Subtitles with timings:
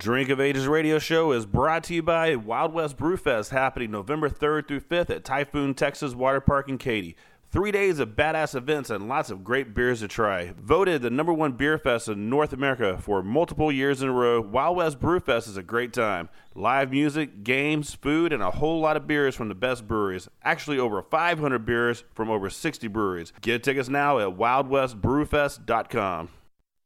[0.00, 4.30] Drink of Ages radio show is brought to you by Wild West Brewfest happening November
[4.30, 7.16] 3rd through 5th at Typhoon Texas Water Park in Katy.
[7.50, 10.54] Three days of badass events and lots of great beers to try.
[10.58, 14.40] Voted the number one beer fest in North America for multiple years in a row,
[14.40, 16.30] Wild West Brewfest is a great time.
[16.54, 20.30] Live music, games, food, and a whole lot of beers from the best breweries.
[20.42, 23.34] Actually, over 500 beers from over 60 breweries.
[23.42, 26.30] Get tickets now at wildwestbrewfest.com.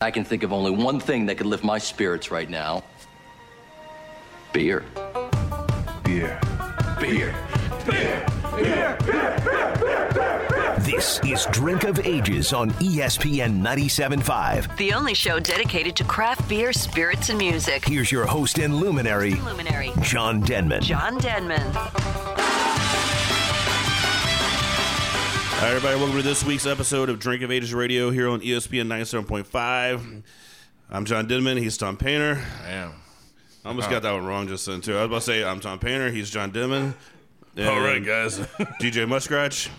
[0.00, 2.82] I can think of only one thing that could lift my spirits right now
[4.54, 4.84] beer.
[6.04, 6.40] Beer.
[7.00, 7.34] Beer.
[7.84, 8.24] Beer.
[8.54, 8.96] Beer.
[9.04, 10.76] Beer.
[10.78, 14.76] This is Drink of Ages on E ESPN 97.5.
[14.76, 17.84] The only show dedicated to craft beer, spirits, and music.
[17.84, 19.90] Here's your host and luminary, Luminary.
[20.02, 20.82] John Denman.
[20.82, 21.72] John Denman.
[25.56, 25.96] Hi, everybody.
[25.96, 30.22] Welcome to this week's episode of Drink of Ages Radio here on E ESPN 97.5.
[30.90, 31.56] I'm John Denman.
[31.56, 32.40] He's Tom Painter.
[32.64, 33.03] I am.
[33.64, 34.94] I almost got that one wrong just then, too.
[34.96, 36.10] I was about to say I'm Tom Painter.
[36.10, 36.54] He's John.
[36.54, 36.94] And
[37.58, 38.38] All right, guys.
[38.80, 39.70] DJ Mustache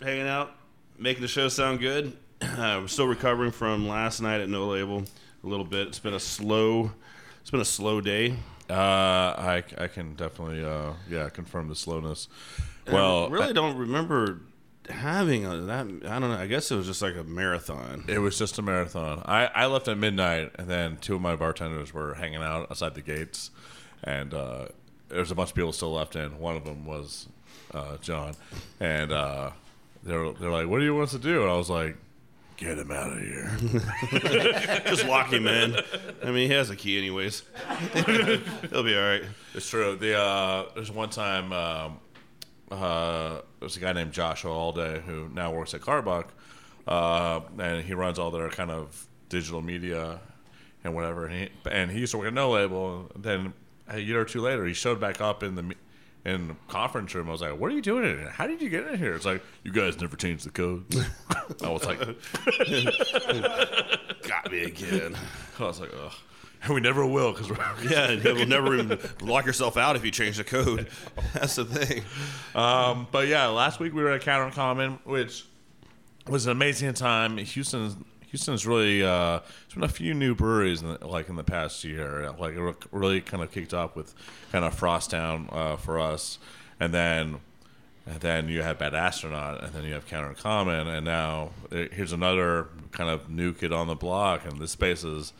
[0.00, 0.54] hanging out,
[0.98, 2.16] making the show sound good.
[2.40, 5.02] Uh, we're still recovering from last night at No Label
[5.42, 5.88] a little bit.
[5.88, 6.92] It's been a slow,
[7.40, 8.36] it's been a slow day.
[8.70, 12.28] uh, I, I can definitely uh, yeah confirm the slowness.
[12.90, 14.40] Well, I really don't remember
[14.88, 15.86] having a, that.
[16.06, 16.36] I don't know.
[16.38, 18.04] I guess it was just like a marathon.
[18.08, 19.22] it was just a marathon.
[19.24, 22.94] I, I left at midnight, and then two of my bartenders were hanging out outside
[22.94, 23.50] the gates,
[24.02, 24.66] and uh,
[25.08, 26.38] there's a bunch of people still left in.
[26.38, 27.28] One of them was
[27.72, 28.34] uh, John,
[28.80, 29.50] and uh,
[30.02, 31.96] they're they're like, "What do you want us to do?" And I was like,
[32.56, 33.50] "Get him out of here."
[34.86, 35.76] just lock him in.
[36.22, 37.42] I mean, he has a key anyways.
[37.94, 39.24] He'll be all right.
[39.54, 39.96] It's true.
[39.96, 41.98] The uh, there's one time um,
[42.70, 46.26] uh, there's a guy named Joshua Allday who now works at Karbach,
[46.86, 50.20] uh, and he runs all their kind of digital media
[50.84, 51.26] and whatever.
[51.26, 53.10] And he and he used to work at No Label.
[53.14, 53.52] And then
[53.88, 55.74] a year or two later, he showed back up in the
[56.24, 57.28] in the conference room.
[57.28, 58.30] I was like, "What are you doing in here?
[58.30, 60.96] How did you get in here?" It's like you guys never changed the codes.
[61.62, 61.98] I was like,
[64.26, 65.16] Got me again.
[65.58, 66.12] I was like, ugh.
[66.66, 67.56] And we never will because we're
[67.90, 70.88] Yeah, you'll never even lock yourself out if you change the code.
[71.34, 72.02] That's the thing.
[72.54, 75.44] Um, but yeah, last week we were at Counter and Common, which
[76.28, 77.38] was an amazing time.
[77.38, 77.96] Houston's
[78.28, 81.84] Houston's really uh, there's been a few new breweries in the, like in the past
[81.84, 82.34] year.
[82.38, 84.14] Like it really kind of kicked off with
[84.52, 86.38] kind of Frost Town uh, for us,
[86.80, 87.38] and then
[88.06, 91.84] and then you have Bad Astronaut, and then you have Counter Common, and now uh,
[91.92, 95.32] here's another kind of new kid on the block, and this space is.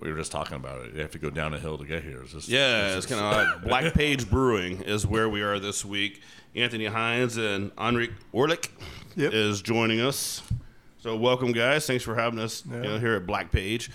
[0.00, 0.94] We were just talking about it.
[0.94, 2.20] You have to go down a hill to get here.
[2.22, 3.62] It's just Yeah, it's kind of odd.
[3.68, 6.22] Black Page Brewing is where we are this week.
[6.54, 8.68] Anthony Hines and Heinrich Werlich
[9.16, 9.32] Yep.
[9.32, 10.42] is joining us.
[11.00, 11.86] So welcome, guys.
[11.86, 13.90] Thanks for having us you know, here at Black Page.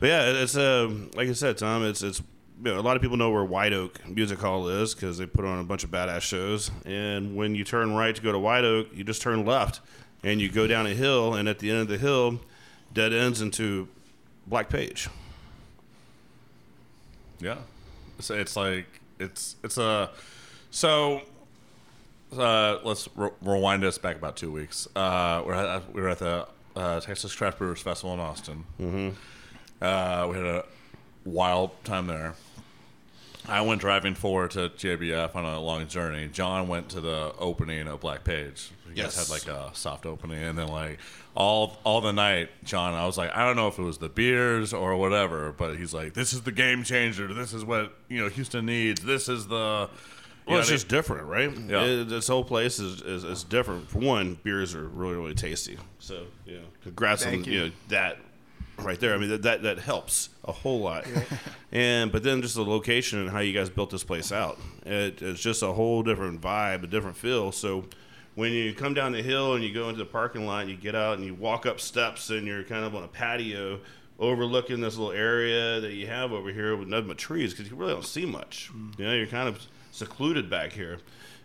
[0.00, 1.84] But yeah, it's uh, like I said, Tom.
[1.84, 2.20] It's it's
[2.62, 5.26] you know, a lot of people know where White Oak Music Hall is because they
[5.26, 6.70] put on a bunch of badass shows.
[6.84, 9.80] And when you turn right to go to White Oak, you just turn left
[10.22, 11.34] and you go down a hill.
[11.34, 12.40] And at the end of the hill,
[12.92, 13.88] dead ends into
[14.46, 15.08] Black Page.
[17.40, 17.56] Yeah,
[18.20, 18.86] so it's like
[19.18, 20.10] it's it's a
[20.70, 21.22] so.
[22.36, 24.88] Uh, let's re- rewind us back about two weeks.
[24.96, 28.64] Uh, we're at, we were at the uh, Texas Craft Brewers Festival in Austin.
[28.80, 29.10] Mm-hmm.
[29.80, 30.64] Uh, we had a
[31.24, 32.34] wild time there.
[33.48, 36.28] I went driving forward to JBF on a long journey.
[36.32, 38.70] John went to the opening of Black Page.
[38.86, 39.16] You Yes.
[39.16, 40.98] guys had like a soft opening, and then like
[41.34, 42.94] all all the night, John.
[42.94, 45.92] I was like, I don't know if it was the beers or whatever, but he's
[45.92, 47.32] like, this is the game changer.
[47.34, 49.02] This is what you know Houston needs.
[49.02, 49.90] This is the.
[50.46, 51.50] Well, know, it's just different, right?
[51.68, 51.84] Yeah.
[51.84, 53.88] It- this whole place is, is, is different.
[53.88, 55.78] For one, beers are really, really tasty.
[55.98, 57.58] So, yeah, congrats Thank on you.
[57.60, 57.66] you.
[57.68, 58.18] know, that
[58.78, 59.14] right there.
[59.14, 61.06] I mean, that, that, that helps a whole lot.
[61.72, 64.58] and But then just the location and how you guys built this place out.
[64.84, 67.52] It, it's just a whole different vibe, a different feel.
[67.52, 67.84] So,
[68.34, 70.76] when you come down the hill and you go into the parking lot and you
[70.76, 73.78] get out and you walk up steps and you're kind of on a patio
[74.18, 77.76] overlooking this little area that you have over here with nothing but trees because you
[77.76, 78.70] really don't see much.
[78.74, 78.98] Mm.
[78.98, 80.98] You know, you're kind of secluded back here,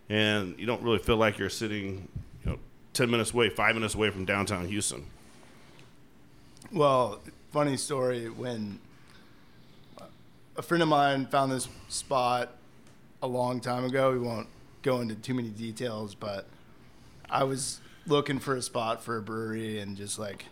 [0.09, 2.07] and you don't really feel like you're sitting,
[2.43, 2.59] you know,
[2.93, 5.05] ten minutes away, five minutes away from downtown Houston.
[6.71, 7.19] Well,
[7.51, 8.77] funny story when
[10.55, 12.51] a friend of mine found this spot
[13.23, 14.11] a long time ago.
[14.11, 14.47] We won't
[14.83, 16.45] go into too many details, but
[17.27, 20.45] I was looking for a spot for a brewery and just like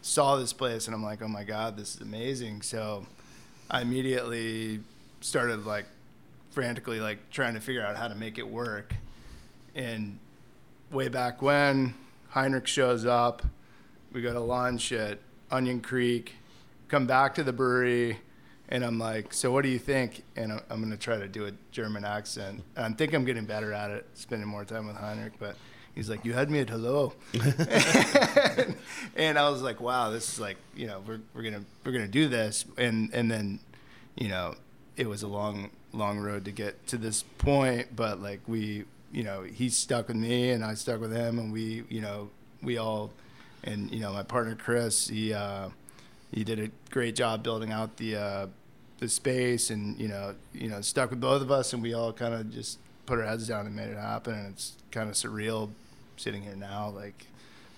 [0.00, 3.06] saw this place and I'm like, "Oh my god, this is amazing." So
[3.70, 4.80] I immediately
[5.20, 5.84] started like
[6.52, 8.94] frantically like trying to figure out how to make it work.
[9.74, 10.18] And
[10.90, 11.92] way back when
[12.30, 13.42] Heinrich shows up,
[14.14, 15.18] we go to lunch at
[15.52, 16.34] Onion Creek,
[16.88, 18.18] come back to the brewery,
[18.68, 20.24] and I'm like, so what do you think?
[20.34, 22.62] And I'm, I'm gonna try to do a German accent.
[22.74, 25.56] And I think I'm getting better at it, spending more time with Heinrich, but.
[25.94, 27.12] He's like, you had me at hello,
[29.14, 32.08] and I was like, wow, this is like, you know, we're, we're gonna we're gonna
[32.08, 33.60] do this, and and then,
[34.16, 34.54] you know,
[34.96, 39.22] it was a long long road to get to this point, but like we, you
[39.22, 42.30] know, he stuck with me and I stuck with him, and we, you know,
[42.62, 43.10] we all,
[43.64, 45.68] and you know, my partner Chris, he uh,
[46.32, 48.46] he did a great job building out the uh,
[48.98, 52.12] the space, and you know, you know, stuck with both of us, and we all
[52.12, 55.14] kind of just put our heads down and made it happen, and it's kind of
[55.14, 55.70] surreal
[56.16, 57.26] sitting here now, like,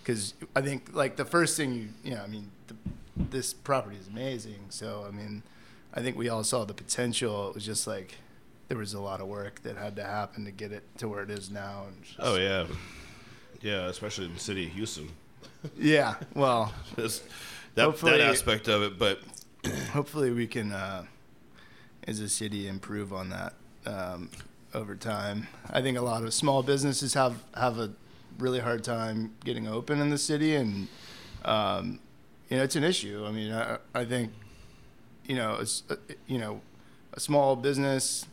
[0.02, 2.74] because I think like the first thing you, you know, I mean, the,
[3.16, 5.42] this property is amazing, so I mean.
[5.96, 7.50] I think we all saw the potential.
[7.50, 8.16] It was just like
[8.66, 11.22] there was a lot of work that had to happen to get it to where
[11.22, 11.84] it is now.
[11.86, 12.66] And just, Oh yeah,
[13.60, 15.08] yeah, especially in the city of Houston.
[15.78, 16.14] Yeah.
[16.34, 17.20] Well, that
[17.74, 19.20] that aspect of it, but
[19.92, 21.04] hopefully we can, uh,
[22.06, 23.54] as a city, improve on that
[23.86, 24.30] um,
[24.72, 25.48] over time.
[25.70, 27.90] I think a lot of small businesses have have a
[28.38, 30.88] really hard time getting open in the city, and
[31.44, 32.00] um,
[32.48, 33.24] you know it's an issue.
[33.26, 34.32] I mean, I, I think
[35.26, 35.96] you know, it's, uh,
[36.26, 36.60] you know,
[37.12, 38.26] a small business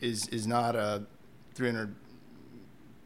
[0.00, 1.02] is is not a
[1.54, 1.94] 300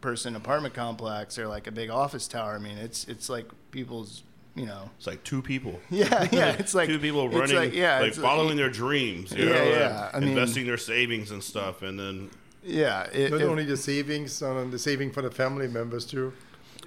[0.03, 2.55] person apartment complex or like a big office tower.
[2.57, 4.23] I mean, it's it's like people's,
[4.55, 5.81] you know, it's like two people.
[5.91, 6.57] yeah, yeah.
[6.59, 9.33] It's like two people running, like, yeah, like it's following their dreams.
[9.33, 12.29] You Yeah, know, yeah, like I mean- investing their savings and stuff, and then
[12.63, 13.05] yeah.
[13.13, 16.33] It, Not it- only the savings, uh, the saving for the family members too.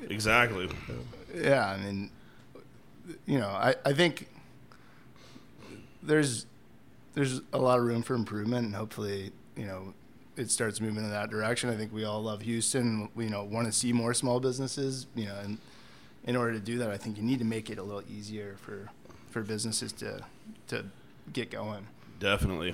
[0.10, 0.70] exactly.
[1.34, 1.66] yeah.
[1.72, 2.12] I mean,
[3.26, 4.30] you know, I I think
[6.04, 6.46] there's
[7.14, 9.94] there's a lot of room for improvement, and hopefully, you know,
[10.38, 11.70] it starts moving in that direction.
[11.70, 13.10] I think we all love Houston.
[13.16, 15.08] We you know want to see more small businesses.
[15.16, 15.58] You know, and
[16.26, 18.56] in order to do that, I think you need to make it a little easier
[18.58, 18.90] for
[19.30, 20.22] for businesses to
[20.68, 20.86] to
[21.32, 21.88] get going.
[22.20, 22.74] Definitely,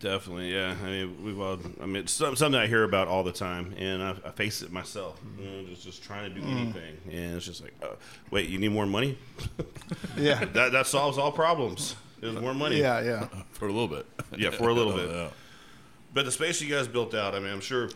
[0.00, 0.74] definitely, yeah.
[0.82, 1.58] I mean, we've all.
[1.80, 4.70] I mean, it's something I hear about all the time, and I, I face it
[4.70, 5.20] myself.
[5.20, 5.42] Mm-hmm.
[5.42, 6.58] You know, just just trying to do mm-hmm.
[6.58, 7.96] anything, and it's just like, oh,
[8.30, 9.18] wait, you need more money?
[10.16, 10.44] Yeah.
[10.44, 11.96] that that solves all problems.
[12.22, 12.80] Is more money.
[12.80, 13.28] Yeah, yeah.
[13.50, 14.06] for a little bit.
[14.36, 15.32] Yeah, for a little oh, bit.
[16.14, 17.88] But the space you guys built out, I mean, I'm sure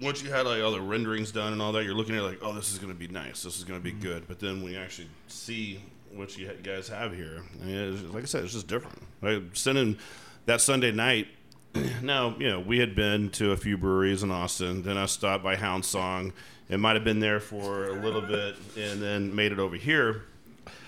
[0.00, 2.24] once you had like all the renderings done and all that, you're looking at it
[2.24, 3.42] like, oh, this is going to be nice.
[3.42, 4.02] This is going to be mm-hmm.
[4.02, 4.28] good.
[4.28, 5.80] But then when you actually see
[6.12, 9.02] what you guys have here, I mean, it's, like I said, it's just different.
[9.22, 9.98] Like sending
[10.46, 11.28] that Sunday night.
[12.02, 14.82] Now, you know, we had been to a few breweries in Austin.
[14.82, 16.32] Then I stopped by Hound Song.
[16.68, 20.22] It might have been there for a little bit, and then made it over here.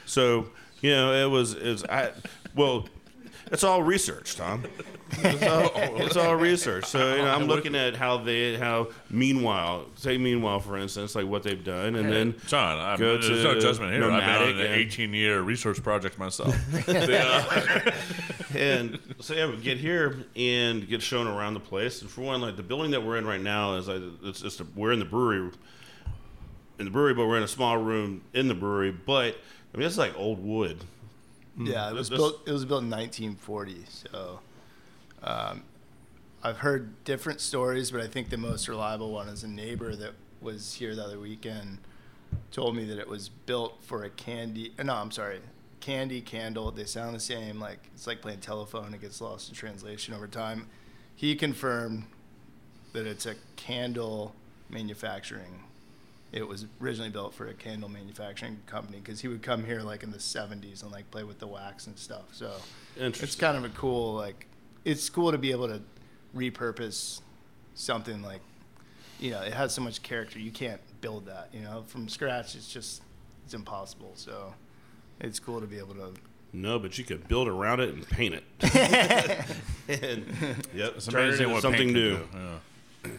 [0.04, 0.46] So,
[0.80, 2.12] you know, it was, it was I,
[2.54, 2.86] well,
[3.52, 4.64] it's all research, Tom.
[5.18, 5.70] It's all,
[6.00, 6.84] it's all research.
[6.86, 11.26] So you know, I'm looking at how they, how meanwhile, say meanwhile, for instance, like
[11.26, 14.02] what they've done, and then John, I'm, Go there's no to judgment here.
[14.02, 16.56] I've Nomadic been on an and- 18 year research project myself.
[16.88, 17.94] Yeah.
[18.54, 22.02] and so yeah, we get here and get shown around the place.
[22.02, 24.60] And for one, like the building that we're in right now is like it's just
[24.60, 25.50] a, we're in the brewery,
[26.78, 28.90] in the brewery, but we're in a small room in the brewery.
[28.92, 29.36] But
[29.72, 30.78] I mean, it's like old wood.
[31.58, 32.42] Yeah, it was This- built.
[32.46, 33.84] It was built in 1940.
[33.88, 34.40] So,
[35.22, 35.62] um,
[36.42, 40.12] I've heard different stories, but I think the most reliable one is a neighbor that
[40.40, 41.78] was here the other weekend
[42.52, 44.72] told me that it was built for a candy.
[44.78, 45.40] uh, No, I'm sorry,
[45.80, 46.70] candy candle.
[46.70, 47.58] They sound the same.
[47.58, 48.92] Like it's like playing telephone.
[48.94, 50.68] It gets lost in translation over time.
[51.14, 52.04] He confirmed
[52.92, 54.34] that it's a candle
[54.68, 55.64] manufacturing.
[56.32, 60.02] It was originally built for a candle manufacturing company because he would come here like
[60.02, 62.24] in the 70s and like play with the wax and stuff.
[62.32, 62.52] So
[62.96, 64.46] it's kind of a cool like
[64.84, 65.80] it's cool to be able to
[66.34, 67.20] repurpose
[67.74, 68.40] something like
[69.20, 72.54] you know it has so much character you can't build that you know from scratch
[72.54, 73.02] it's just
[73.44, 74.52] it's impossible so
[75.20, 76.12] it's cool to be able to
[76.52, 78.44] No, but you could build around it and paint it.
[79.88, 80.26] and,
[80.74, 82.18] yep, It's turn it amazing into what something new.
[82.32, 83.10] Yeah.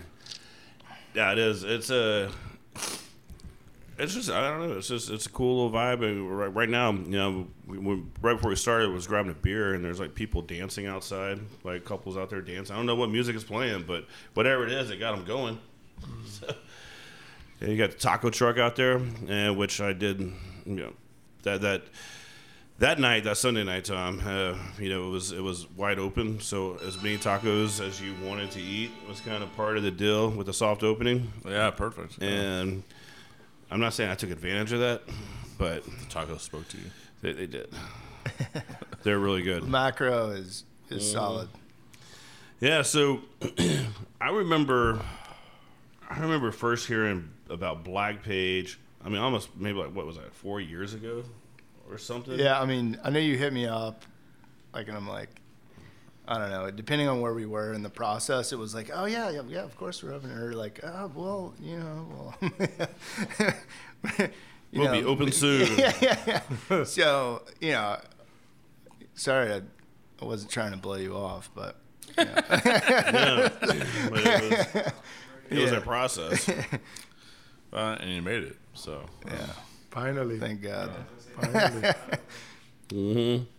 [1.14, 1.64] Yeah, it is.
[1.64, 2.32] It's a.
[3.98, 4.78] It's just I don't know.
[4.78, 6.04] It's just it's a cool little vibe.
[6.04, 9.36] And right, right now, you know, we, we, right before we started, was grabbing a
[9.36, 12.76] beer and there's like people dancing outside, like couples out there dancing.
[12.76, 15.60] I don't know what music is playing, but whatever it is, it got them going.
[16.28, 16.54] So,
[17.60, 20.20] yeah, you got the taco truck out there, and which I did.
[20.20, 20.34] You
[20.66, 20.94] know,
[21.42, 21.84] that that
[22.80, 26.40] that night, that Sunday night, Tom, uh, you know, it was it was wide open.
[26.40, 29.90] So as many tacos as you wanted to eat was kind of part of the
[29.92, 31.32] deal with the soft opening.
[31.46, 32.22] Yeah, perfect.
[32.22, 32.84] And
[33.70, 35.02] I'm not saying I took advantage of that,
[35.58, 36.84] but the tacos spoke to you.
[37.22, 37.70] they, they did.
[39.04, 39.64] They're really good.
[39.68, 41.14] macro is is mm.
[41.14, 41.50] solid
[42.60, 42.82] Yeah.
[42.82, 43.22] So
[44.22, 45.02] I remember,
[46.10, 48.80] I remember first hearing about Black Page.
[49.04, 51.24] I mean, almost maybe like what was that, four years ago,
[51.90, 52.38] or something.
[52.38, 54.04] yeah i mean i know you hit me up
[54.74, 55.30] like and i'm like
[56.28, 56.70] I don't know.
[56.72, 59.64] Depending on where we were in the process, it was like, oh yeah, yeah, yeah
[59.64, 60.32] of course we're open.
[60.32, 62.90] Or like, oh well, you know, well.
[64.72, 65.68] you We'll be open soon.
[65.78, 66.84] yeah, yeah, yeah.
[66.84, 67.98] so you know,
[69.16, 69.62] sorry, I,
[70.22, 71.78] I wasn't trying to blow you off, but
[72.18, 72.34] Yeah.
[72.50, 74.84] but it was,
[75.50, 75.78] it was Yeah.
[75.78, 76.50] a process.
[77.72, 78.56] Uh, and you made it.
[78.74, 79.46] So, yeah,
[79.92, 80.40] Finally.
[80.40, 80.90] thank God.
[81.40, 81.94] Finally.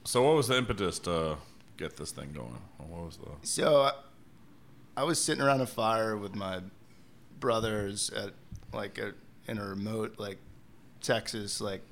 [0.04, 1.36] so what was the impetus to
[1.78, 2.58] get this thing going?
[2.76, 3.30] What was the?
[3.46, 3.92] So I-
[4.96, 6.60] I was sitting around a fire with my
[7.40, 8.32] brothers at
[8.72, 9.14] like a,
[9.50, 10.38] in a remote like
[11.00, 11.82] Texas like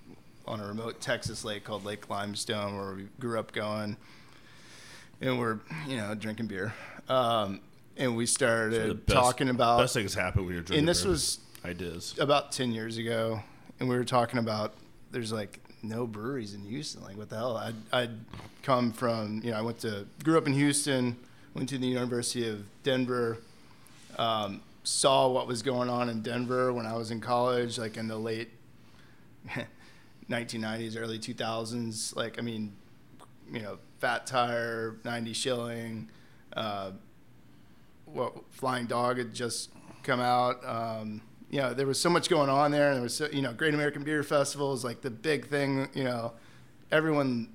[0.46, 3.96] on a remote Texas lake called Lake Limestone where we grew up going,
[5.20, 6.74] and we're you know drinking beer,
[7.08, 7.60] um,
[7.96, 10.80] and we started best- talking about best things happen when you're drinking.
[10.80, 11.10] and this beer.
[11.12, 12.14] was ideas.
[12.18, 13.40] about 10 years ago
[13.80, 14.74] and we were talking about
[15.10, 18.10] there's like no breweries in Houston like what the hell I'd, I'd
[18.62, 21.16] come from you know I went to grew up in Houston
[21.54, 23.38] went to the University of Denver
[24.18, 28.08] um, saw what was going on in Denver when I was in college like in
[28.08, 28.50] the late
[30.30, 32.72] 1990s early 2000s like I mean
[33.52, 36.08] you know Fat Tire 90 Shilling
[36.56, 36.90] uh,
[38.06, 39.70] what Flying Dog had just
[40.02, 40.64] come out.
[40.64, 43.42] Um, you know, there was so much going on there, and there was so, you
[43.42, 45.88] know, Great American Beer Festival is like the big thing.
[45.94, 46.32] You know,
[46.90, 47.48] everyone,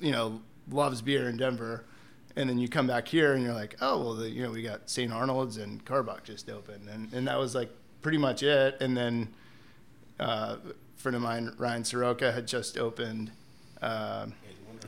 [0.00, 1.84] you know, loves beer in Denver,
[2.36, 4.62] and then you come back here and you're like, oh well, the, you know, we
[4.62, 5.12] got St.
[5.12, 7.70] Arnold's and Karbach just opened, and and that was like
[8.02, 8.76] pretty much it.
[8.80, 9.28] And then
[10.20, 13.32] uh, a friend of mine, Ryan Soroka, had just opened
[13.82, 14.26] uh,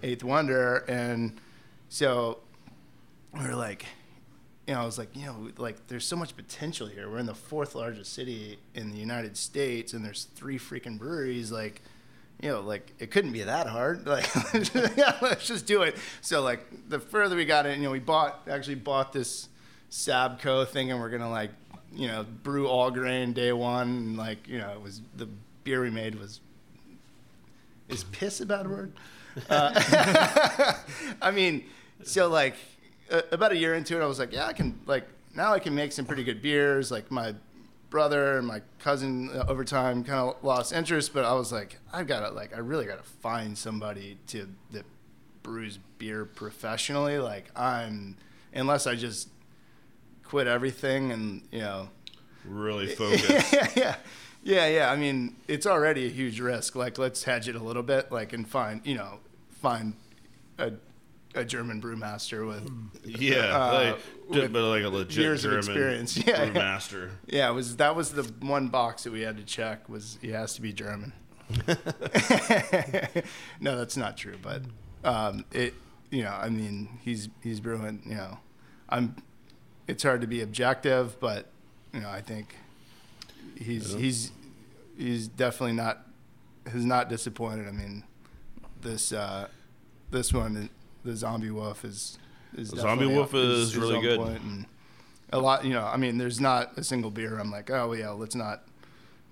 [0.03, 1.41] Eighth Wonder, and
[1.89, 2.39] so
[3.33, 3.87] we were like,
[4.67, 7.09] you know, I was like, you know, like there's so much potential here.
[7.09, 11.53] We're in the fourth largest city in the United States, and there's three freaking breweries.
[11.53, 11.83] Like,
[12.43, 14.07] you know, like it couldn't be that hard.
[14.07, 14.29] Like,
[14.97, 15.97] yeah, let's just do it.
[16.21, 19.49] So like the further we got in, you know, we bought actually bought this
[19.91, 21.51] Sabco thing, and we're gonna like,
[21.95, 23.89] you know, brew all grain day one.
[23.89, 25.29] And like, you know, it was the
[25.63, 26.41] beer we made was.
[27.89, 28.93] Is piss a bad word?
[29.49, 30.75] Uh,
[31.23, 31.65] I mean,
[32.03, 32.57] so like
[33.11, 35.59] uh, about a year into it, I was like, yeah, I can like now I
[35.59, 36.91] can make some pretty good beers.
[36.91, 37.35] Like my
[37.91, 41.79] brother and my cousin uh, over time kind of lost interest, but I was like,
[41.93, 44.85] I've got to like I really got to find somebody to that
[45.43, 47.19] brews beer professionally.
[47.19, 48.17] Like I'm
[48.55, 49.29] unless I just
[50.25, 51.89] quit everything and you know
[52.45, 53.53] Really focused.
[53.53, 53.97] yeah, yeah,
[54.45, 54.91] yeah, yeah.
[54.93, 56.77] I mean, it's already a huge risk.
[56.77, 59.19] Like, let's hedge it a little bit, like, and find, you know,
[59.51, 59.95] find
[60.59, 60.73] a,
[61.37, 62.71] a German brewmaster with,
[63.05, 63.97] yeah, Uh,
[64.31, 66.17] like, but like a legit years of German experience.
[66.27, 66.51] Yeah, yeah.
[66.51, 67.11] brewmaster.
[67.27, 67.51] yeah.
[67.51, 70.55] It was that was the one box that we had to check was he has
[70.55, 71.13] to be German.
[73.61, 74.63] no, that's not true, but
[75.05, 75.75] um, it,
[76.11, 78.03] you know, I mean, he's he's brewing.
[78.05, 78.39] You know,
[78.89, 79.17] I'm.
[79.87, 81.47] It's hard to be objective, but
[81.93, 82.57] you know, I think
[83.57, 84.33] he's he's
[84.99, 86.05] he's definitely not
[86.67, 87.69] has not disappointed.
[87.69, 88.03] I mean,
[88.81, 89.47] this uh,
[90.11, 90.69] this one,
[91.07, 92.19] the Zombie Wolf is
[92.57, 94.19] is The Zombie Wolf up- is really on good.
[94.19, 94.67] point and
[95.33, 95.85] a lot, you know.
[95.85, 97.39] I mean, there's not a single beer.
[97.39, 98.65] I'm like, oh yeah, let's not.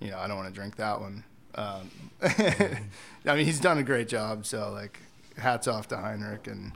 [0.00, 1.24] You know, I don't want to drink that one.
[1.54, 1.90] Um,
[2.22, 4.44] I mean, he's done a great job.
[4.44, 4.98] So like,
[5.36, 6.72] hats off to Heinrich, and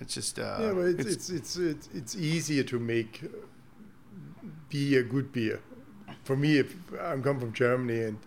[0.00, 5.02] it's just uh, yeah, but it's, it's, it's, it's, it's easier to make uh, beer,
[5.02, 5.60] good beer.
[6.24, 8.18] For me, if I'm come from Germany and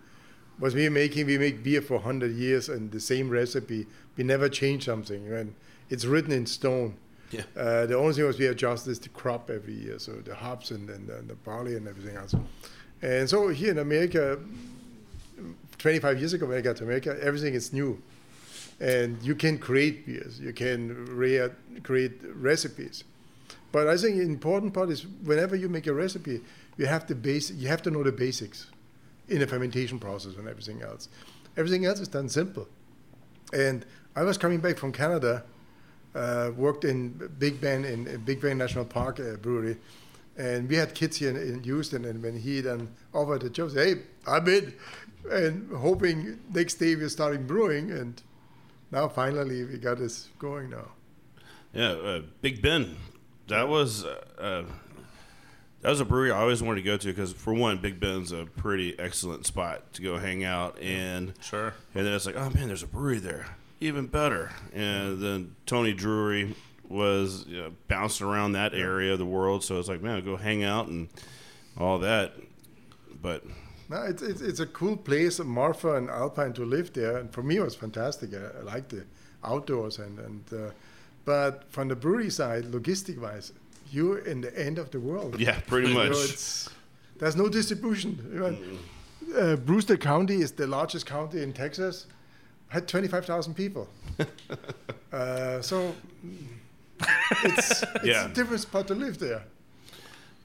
[0.59, 3.87] what we're making, we make beer for 100 years and the same recipe.
[4.15, 5.27] We never change something.
[5.31, 5.55] And
[5.89, 6.95] it's written in stone.
[7.31, 7.41] Yeah.
[7.55, 10.71] Uh, the only thing was we adjust is the crop every year, so the hops
[10.71, 12.33] and, and, and the barley and everything else.
[13.01, 14.39] And so here in America,
[15.77, 18.01] 25 years ago when I got to America, everything is new.
[18.79, 21.49] And you can create beers, you can rea-
[21.83, 23.03] create recipes.
[23.71, 26.41] But I think the important part is whenever you make a recipe,
[26.77, 28.67] you have to base, you have to know the basics
[29.27, 31.09] in the fermentation process and everything else.
[31.57, 32.67] Everything else is done simple.
[33.53, 35.43] And I was coming back from Canada,
[36.15, 39.77] uh, worked in Big Bend in in Big Bend National Park uh, Brewery,
[40.37, 42.05] and we had kids here in, in Houston.
[42.05, 43.95] And when he then offered the job, hey,
[44.27, 44.73] I'm in,
[45.31, 48.21] and hoping next day we're starting brewing, and
[48.91, 50.87] now finally we got this going now.
[51.73, 52.95] Yeah, uh, Big Bend.
[53.47, 54.63] That was uh, uh,
[55.81, 58.31] that was a brewery I always wanted to go to because for one, Big Bend's
[58.31, 61.73] a pretty excellent spot to go hang out, and Sure.
[61.95, 63.45] and then it's like, oh man, there's a brewery there,
[63.79, 64.51] even better.
[64.73, 66.55] And then Tony Drury
[66.87, 70.35] was you know, bouncing around that area of the world, so it's like, man, go
[70.37, 71.07] hang out and
[71.77, 72.33] all that.
[73.21, 73.43] But
[73.89, 77.17] No, it's, it's, it's a cool place, Marfa and Alpine, to live there.
[77.17, 78.31] And for me, it was fantastic.
[78.33, 79.05] I, I like the
[79.43, 79.99] outdoors.
[79.99, 80.71] And, and uh,
[81.25, 83.53] But from the brewery side, logistic wise,
[83.91, 85.39] you're in the end of the world.
[85.39, 86.65] Yeah, pretty You know, much.
[87.17, 88.79] there's no distribution.
[89.37, 92.07] Uh, Brewster County is the largest county in Texas.
[92.69, 93.87] Had 25,000 people.
[95.11, 95.95] uh, so
[97.43, 98.25] it's, it's Yeah.
[98.25, 99.43] a different spot to live there.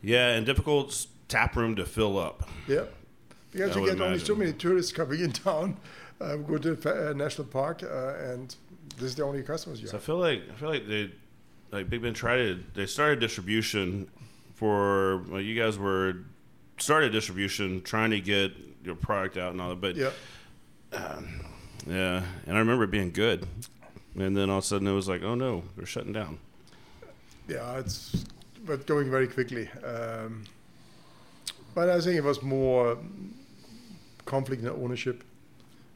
[0.03, 2.49] Yeah, and difficult tap room to fill up.
[2.69, 2.85] Yeah,
[3.53, 5.77] because I you get only so many tourists coming in town.
[6.21, 8.55] Uh, go to the uh, national park, uh, and
[8.97, 11.11] this is the only customers you So I feel like I feel like they
[11.73, 14.09] like Big Bend tried to they started distribution
[14.55, 16.19] for well, you guys were
[16.79, 18.53] started distribution trying to get
[18.85, 20.11] your product out and all that, but Yeah,
[21.87, 23.47] yeah, and I remember it being good,
[24.17, 26.39] and then all of a sudden it was like, oh no, they're shutting down.
[27.49, 28.25] yeah, it's
[28.67, 29.69] but going very quickly.
[29.85, 30.45] Um,
[31.75, 32.97] but I think it was more
[34.25, 35.23] conflict in ownership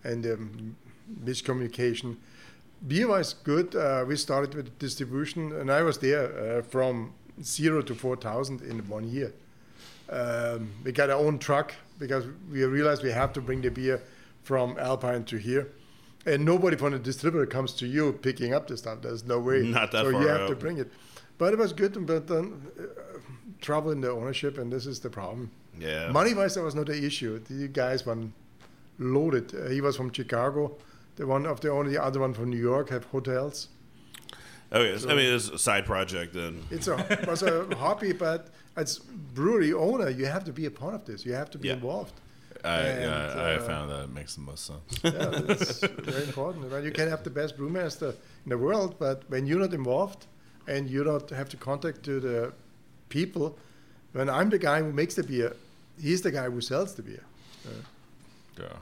[0.05, 0.77] and um,
[1.25, 2.17] miscommunication.
[2.87, 3.75] Beer was good.
[3.75, 8.61] Uh, we started with distribution, and I was there uh, from zero to four thousand
[8.63, 9.33] in one year.
[10.11, 14.01] Um, we got our own truck because we realized we have to bring the beer
[14.43, 15.69] from Alpine to here.
[16.27, 19.03] And nobody from the distributor comes to you picking up the stuff.
[19.03, 19.61] There's no way.
[19.63, 20.91] Not that so far you have to bring it.
[21.39, 22.83] But it was good, but then uh,
[23.61, 25.51] trouble in the ownership, and this is the problem.
[25.79, 27.39] Yeah, Money wise, that was not the issue.
[27.39, 28.19] The guys were
[28.99, 29.55] loaded.
[29.55, 30.77] Uh, he was from Chicago.
[31.15, 33.69] The one of the only other one from New York have hotels.
[34.73, 36.65] Okay, so, I mean it's a side project then.
[36.71, 40.71] It's a it was a hobby, but as brewery owner, you have to be a
[40.71, 41.25] part of this.
[41.25, 41.75] You have to be Yeah.
[41.75, 42.13] involved.
[42.65, 44.81] I, And, yeah, I uh, found that it makes the most sense.
[45.05, 45.11] Yeah,
[45.47, 46.71] that's very important.
[46.71, 50.27] Well, you can have the best brewmaster in the world, but when you're not involved
[50.67, 52.53] and you don't have to contact to the
[53.09, 53.57] people,
[54.13, 55.55] when I'm the guy who makes the beer,
[56.01, 57.25] he's the guy who sells the beer.
[58.59, 58.77] Yeah.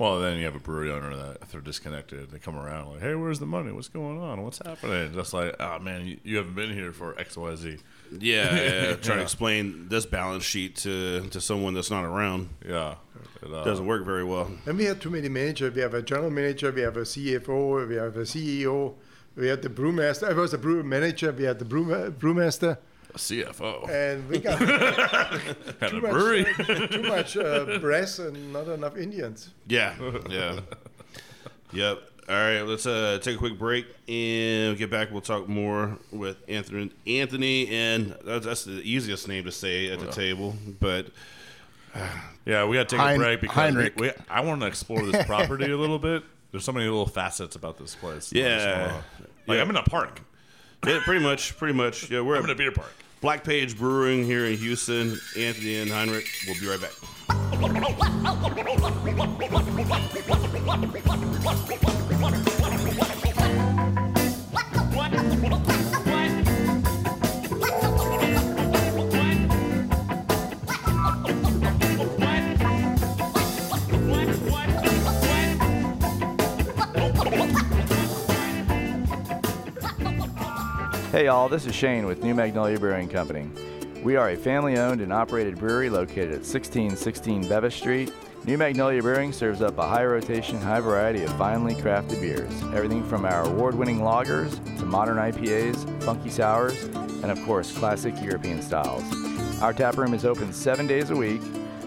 [0.00, 3.00] Well, then you have a brewery owner that if they're disconnected, they come around like,
[3.00, 3.70] "Hey, where's the money?
[3.70, 4.42] What's going on?
[4.42, 7.76] What's happening?" Just like, "Oh man, you, you haven't been here for X, Y, Z."
[8.18, 12.96] Yeah, yeah, trying to explain this balance sheet to to someone that's not around Yeah,
[13.42, 14.50] it, uh, doesn't work very well.
[14.66, 15.74] And we had too many managers.
[15.74, 18.94] We have a general manager, we have a CFO, we have a CEO,
[19.36, 20.28] we had the brewmaster.
[20.28, 21.84] I was the brew manager, we had the brew,
[22.18, 22.78] brewmaster,
[23.14, 24.60] a CFO and we got
[25.82, 26.44] at a too much, brewery.
[26.88, 29.50] too much uh, brass and not enough Indians.
[29.66, 29.94] Yeah,
[30.28, 30.60] yeah,
[31.72, 32.02] yep.
[32.30, 35.10] All right, let's uh, take a quick break and we'll get back.
[35.10, 36.92] We'll talk more with Anthony.
[37.04, 41.06] Anthony, and that's, that's the easiest name to say at the table, but
[42.46, 45.02] Yeah, we got to take Hein- a break because we, we, I want to explore
[45.04, 46.22] this property a little bit.
[46.52, 48.32] There's so many little facets about this place.
[48.32, 48.80] Yeah.
[48.92, 49.04] wanna-
[49.48, 49.62] like Yeah.
[49.62, 50.20] I'm in a park.
[50.86, 52.10] yeah, pretty much, pretty much.
[52.10, 52.92] Yeah, we're I'm in a beer park.
[53.20, 55.18] Black Page Brewing here in Houston.
[55.36, 56.28] Anthony and Heinrich.
[56.46, 56.92] We'll be right back.
[62.20, 62.26] Hey
[81.24, 83.48] y'all, this is Shane with New Magnolia Brewing Company.
[84.02, 88.12] We are a family owned and operated brewery located at 1616 Bevis Street.
[88.50, 92.52] New Magnolia Brewing serves up a high rotation, high variety of finely crafted beers.
[92.74, 98.20] Everything from our award winning lagers to modern IPAs, funky sours, and of course, classic
[98.20, 99.04] European styles.
[99.62, 101.40] Our tap room is open seven days a week,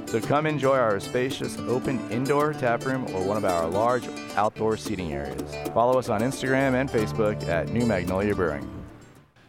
[0.06, 4.78] so come enjoy our spacious open indoor tap room or one of our large outdoor
[4.78, 5.44] seating areas.
[5.74, 8.66] Follow us on Instagram and Facebook at New Magnolia Brewing.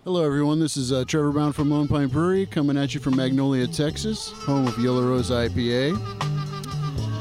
[0.03, 0.59] Hello, everyone.
[0.59, 4.33] This is uh, Trevor Brown from Lone Pint Brewery coming at you from Magnolia, Texas,
[4.33, 6.25] home of Yellow Rose IPA.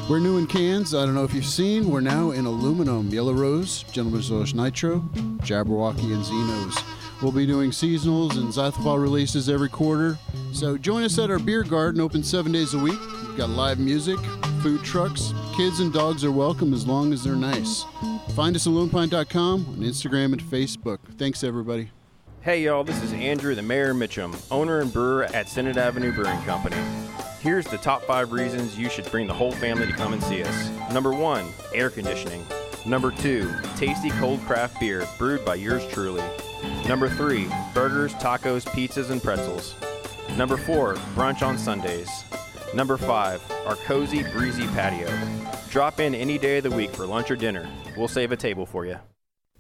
[0.09, 0.93] We're new in cans.
[0.93, 1.89] I don't know if you've seen.
[1.89, 3.07] We're now in aluminum.
[3.07, 4.99] Yellow Rose, Gentleman's Orange Nitro,
[5.43, 6.83] Jabberwocky, and Zenos.
[7.21, 10.17] We'll be doing seasonals and Zythopol releases every quarter.
[10.51, 12.99] So join us at our beer garden, open seven days a week.
[12.99, 14.19] We've got live music,
[14.61, 15.33] food trucks.
[15.55, 17.85] Kids and dogs are welcome as long as they're nice.
[18.35, 20.99] Find us at lonepint.com on Instagram and Facebook.
[21.17, 21.91] Thanks, everybody.
[22.41, 26.41] Hey y'all, this is Andrew the Mayor Mitchum, owner and brewer at Senate Avenue Brewing
[26.41, 26.75] Company.
[27.43, 30.45] Here's the top five reasons you should bring the whole family to come and see
[30.45, 30.69] us.
[30.93, 32.41] Number one, air conditioning.
[32.85, 36.23] Number two, tasty cold craft beer brewed by yours truly.
[36.87, 39.75] Number three, burgers, tacos, pizzas, and pretzels.
[40.37, 42.23] Number four, brunch on Sundays.
[42.73, 45.09] Number five, our cozy, breezy patio.
[45.69, 47.69] Drop in any day of the week for lunch or dinner.
[47.97, 48.99] We'll save a table for you.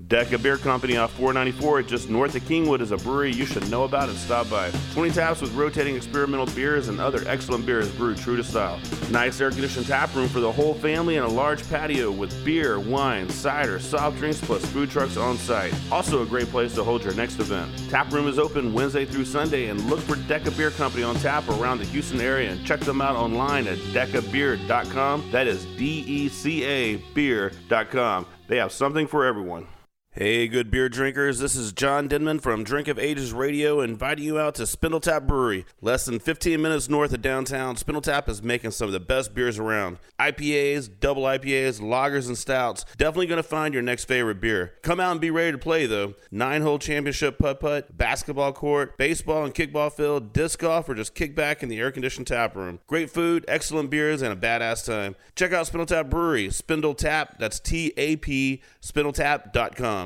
[0.01, 3.83] Deca Beer Company off 494 just north of Kingwood is a brewery you should know
[3.83, 4.71] about and stop by.
[4.93, 8.79] 20 taps with rotating experimental beers and other excellent beers brewed true to style.
[9.11, 12.79] Nice air conditioned tap room for the whole family and a large patio with beer,
[12.79, 15.73] wine, cider, soft drinks plus food trucks on site.
[15.91, 17.71] Also a great place to hold your next event.
[17.89, 21.47] Tap room is open Wednesday through Sunday and look for Deca Beer Company on tap
[21.47, 25.29] around the Houston area and check them out online at decabeer.com.
[25.31, 28.25] That is D E C A beer.com.
[28.47, 29.67] They have something for everyone.
[30.15, 31.39] Hey, good beer drinkers.
[31.39, 35.65] This is John Denman from Drink of Ages Radio inviting you out to Spindletap Brewery.
[35.81, 39.57] Less than 15 minutes north of downtown, Spindletap is making some of the best beers
[39.57, 39.97] around.
[40.19, 42.85] IPAs, double IPAs, lagers, and stouts.
[42.95, 44.75] Definitely going to find your next favorite beer.
[44.83, 46.13] Come out and be ready to play, though.
[46.29, 51.15] Nine hole championship putt putt, basketball court, baseball and kickball field, disc golf, or just
[51.15, 52.79] kick back in the air conditioned tap room.
[52.85, 55.15] Great food, excellent beers, and a badass time.
[55.35, 56.51] Check out Spindletap Brewery.
[56.51, 60.02] Spindle Tap, that's T A P, spindletap.com.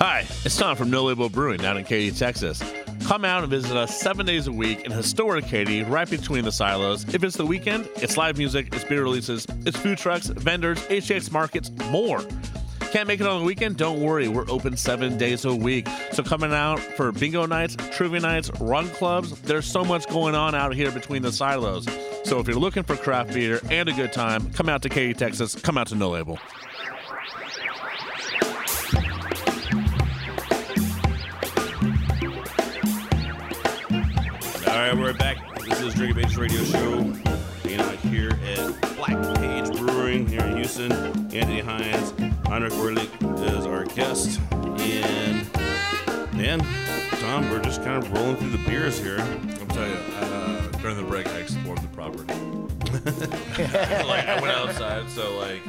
[0.00, 2.62] Hi, it's Tom from No Label Brewing down in Katy, Texas.
[3.06, 6.52] Come out and visit us seven days a week in historic Katy, right between the
[6.52, 7.12] silos.
[7.12, 11.32] If it's the weekend, it's live music, it's beer releases, it's food trucks, vendors, HX
[11.32, 12.20] markets, more.
[12.92, 13.76] Can't make it on the weekend?
[13.76, 15.88] Don't worry, we're open seven days a week.
[16.12, 20.54] So coming out for bingo nights, trivia nights, run clubs, there's so much going on
[20.54, 21.88] out here between the silos.
[22.22, 25.14] So if you're looking for craft beer and a good time, come out to Katy,
[25.14, 25.56] Texas.
[25.56, 26.38] Come out to No Label.
[35.78, 37.02] This is Drink of Age Radio Show.
[37.62, 40.90] Hanging out here at Black Page Brewing here in Houston.
[40.90, 42.12] Anthony Hines,
[42.46, 44.40] Heinrich Werlich is our guest.
[44.50, 45.46] And,
[46.36, 46.58] man,
[47.20, 49.20] Tom, we're just kind of rolling through the beers here.
[49.20, 52.24] I'll tell you, uh, during the break, I explored the property.
[54.04, 55.62] like I went outside, so like,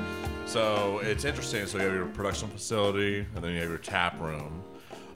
[0.48, 1.68] so it's interesting.
[1.68, 4.64] So you have your production facility, and then you have your tap room,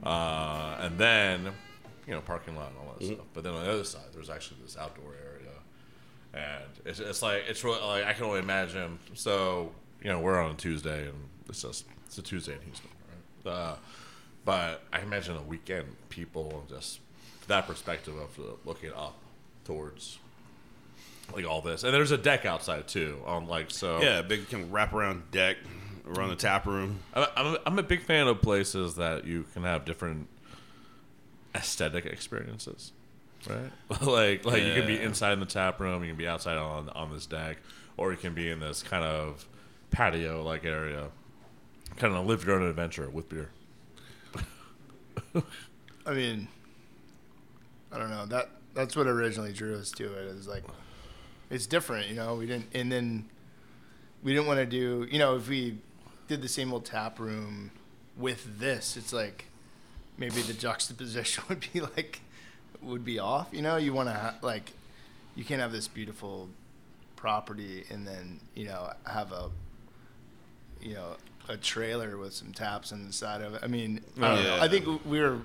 [0.04, 1.52] uh, and then
[2.08, 3.26] you know parking lot and all that stuff.
[3.34, 5.52] But then on the other side, there's actually this outdoor area,
[6.34, 9.00] and it's, it's like it's really like I can only imagine.
[9.14, 11.16] So you know we're on a Tuesday, and
[11.50, 12.90] it's just it's a Tuesday in Houston,
[13.46, 13.52] right?
[13.52, 13.76] Uh,
[14.46, 17.00] but I imagine a weekend people just
[17.48, 19.18] that perspective of looking up
[19.66, 20.20] towards
[21.34, 23.22] like all this, and there's a deck outside too.
[23.26, 25.58] On like so, Yeah, big kind of wraparound deck
[26.06, 27.00] around the tap room.
[27.14, 30.28] I'm, I'm, a, I'm a big fan of places that you can have different
[31.56, 32.92] aesthetic experiences,
[33.48, 33.72] right?
[34.02, 36.90] like like you can be inside in the tap room, you can be outside on
[36.90, 37.58] on this deck,
[37.98, 39.48] or you can be in this kind of
[39.92, 41.10] patio like area,
[41.98, 43.50] kind of live your own adventure with beer.
[46.06, 46.48] I mean,
[47.92, 48.26] I don't know.
[48.26, 50.26] That that's what originally drew us to it.
[50.28, 50.64] Is like,
[51.50, 52.36] it's different, you know.
[52.36, 53.30] We didn't, and then
[54.24, 55.78] we didn't want to do, you know, if we
[56.28, 57.72] did the same old tap room
[58.18, 59.46] with this, it's like
[60.18, 62.22] maybe the juxtaposition would be like
[62.82, 63.48] would be off.
[63.52, 64.72] You know, you want to ha- like,
[65.36, 66.50] you can't have this beautiful
[67.16, 69.50] property and then you know have a
[70.82, 71.16] you know
[71.48, 73.62] a trailer with some taps on the side of it.
[73.64, 74.56] I mean, I, don't know.
[74.56, 74.64] Yeah.
[74.64, 75.40] I think we were.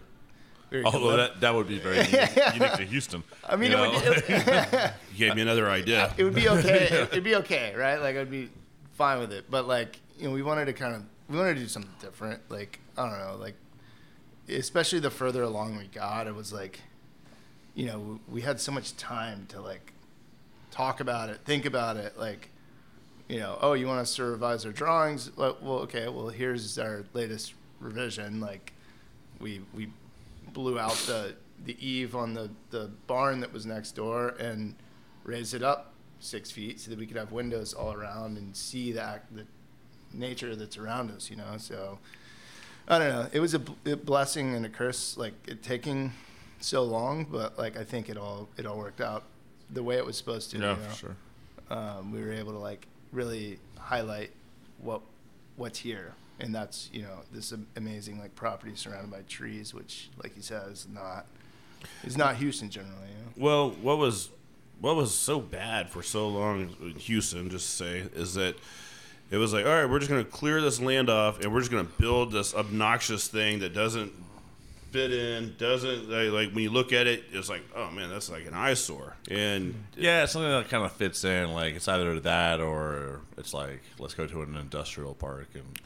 [0.70, 3.24] Very Although that, that would be very unique, unique to Houston.
[3.48, 6.12] I mean, you it it, You gave me another idea.
[6.18, 6.88] it would be okay.
[6.90, 7.96] It, would be okay, right?
[7.96, 8.50] Like I'd be
[8.92, 9.46] fine with it.
[9.50, 12.42] But like, you know, we wanted to kind of we wanted to do something different.
[12.50, 13.54] Like I don't know, like
[14.48, 16.80] especially the further along we got, it was like,
[17.74, 19.92] you know, we had so much time to like
[20.70, 22.50] talk about it, think about it, like.
[23.30, 25.30] You know, oh, you want us to revise our drawings?
[25.36, 26.08] Well, okay.
[26.08, 28.40] Well, here's our latest revision.
[28.40, 28.72] Like,
[29.38, 29.92] we we
[30.54, 34.74] blew out the the eave on the the barn that was next door and
[35.24, 38.92] raised it up six feet so that we could have windows all around and see
[38.92, 39.44] the the
[40.14, 41.28] nature that's around us.
[41.28, 41.98] You know, so
[42.88, 43.28] I don't know.
[43.32, 46.12] It was a, a blessing and a curse, like it taking
[46.60, 49.24] so long, but like I think it all it all worked out
[49.70, 50.58] the way it was supposed to.
[50.58, 50.94] Yeah, you for know?
[50.94, 51.16] sure.
[51.70, 54.30] um, we were able to like really highlight
[54.78, 55.02] what
[55.56, 60.36] what's here and that's you know this amazing like property surrounded by trees which like
[60.36, 61.26] you said is not
[62.04, 63.32] is not houston generally you know?
[63.44, 64.30] Well, what was
[64.80, 68.56] what was so bad for so long in Houston, just to say, is that
[69.30, 71.60] it was like, all right, we're just going to clear this land off, and we're
[71.60, 74.12] just going to build this obnoxious thing that doesn't
[74.90, 78.30] fit in, doesn't like, like when you look at it, it's like, oh man, that's
[78.30, 81.52] like an eyesore, and Yeah, it's something that kind of fits in.
[81.52, 85.78] Like it's either that or it's like let's go to an industrial park and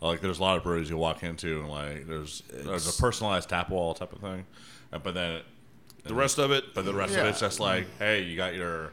[0.00, 3.48] like there's a lot of breweries you walk into and like there's there's a personalized
[3.48, 4.46] tap wall type of thing,
[4.92, 5.40] but then
[6.04, 8.92] the rest of it, but the rest of it's just like hey, you got your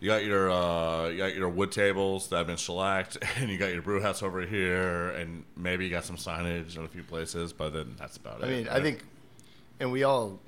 [0.00, 3.58] you got your uh, you got your wood tables that have been shellacked, and you
[3.58, 7.02] got your brew house over here, and maybe you got some signage in a few
[7.02, 8.46] places, but then that's about it.
[8.46, 9.02] I mean, I think,
[9.80, 10.38] and we all.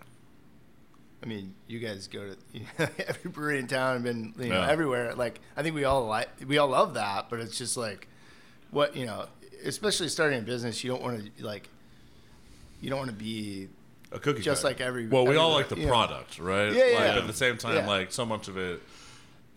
[1.22, 4.48] I mean, you guys go to you know, every brewery in town and been you
[4.50, 4.70] know Yeah.
[4.70, 5.14] everywhere.
[5.14, 8.08] Like, I think we all like we all love that, but it's just like,
[8.70, 9.26] what you know,
[9.64, 11.68] especially starting a business, you don't want to like,
[12.80, 13.68] you don't want to be
[14.12, 14.72] A cookie just cutter.
[14.74, 15.08] like every.
[15.08, 15.88] Well, we all like the you know.
[15.92, 16.72] product, right?
[16.72, 17.18] Yeah, yeah, Like, yeah.
[17.18, 17.86] At the same time, Yeah.
[17.86, 18.80] like so much of it,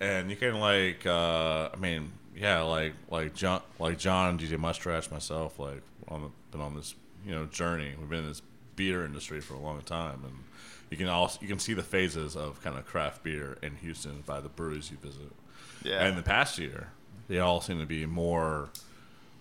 [0.03, 5.09] and you can like, uh, I mean, yeah, like like John, like John, DJ Mustache,
[5.11, 7.93] myself, like on the, been on this you know journey.
[7.99, 8.41] We've been in this
[8.75, 10.35] beer industry for a long time, and
[10.89, 14.23] you can also you can see the phases of kind of craft beer in Houston
[14.25, 15.31] by the breweries you visit.
[15.83, 16.05] Yeah.
[16.05, 16.89] And the past year,
[17.27, 18.69] they all seem to be more.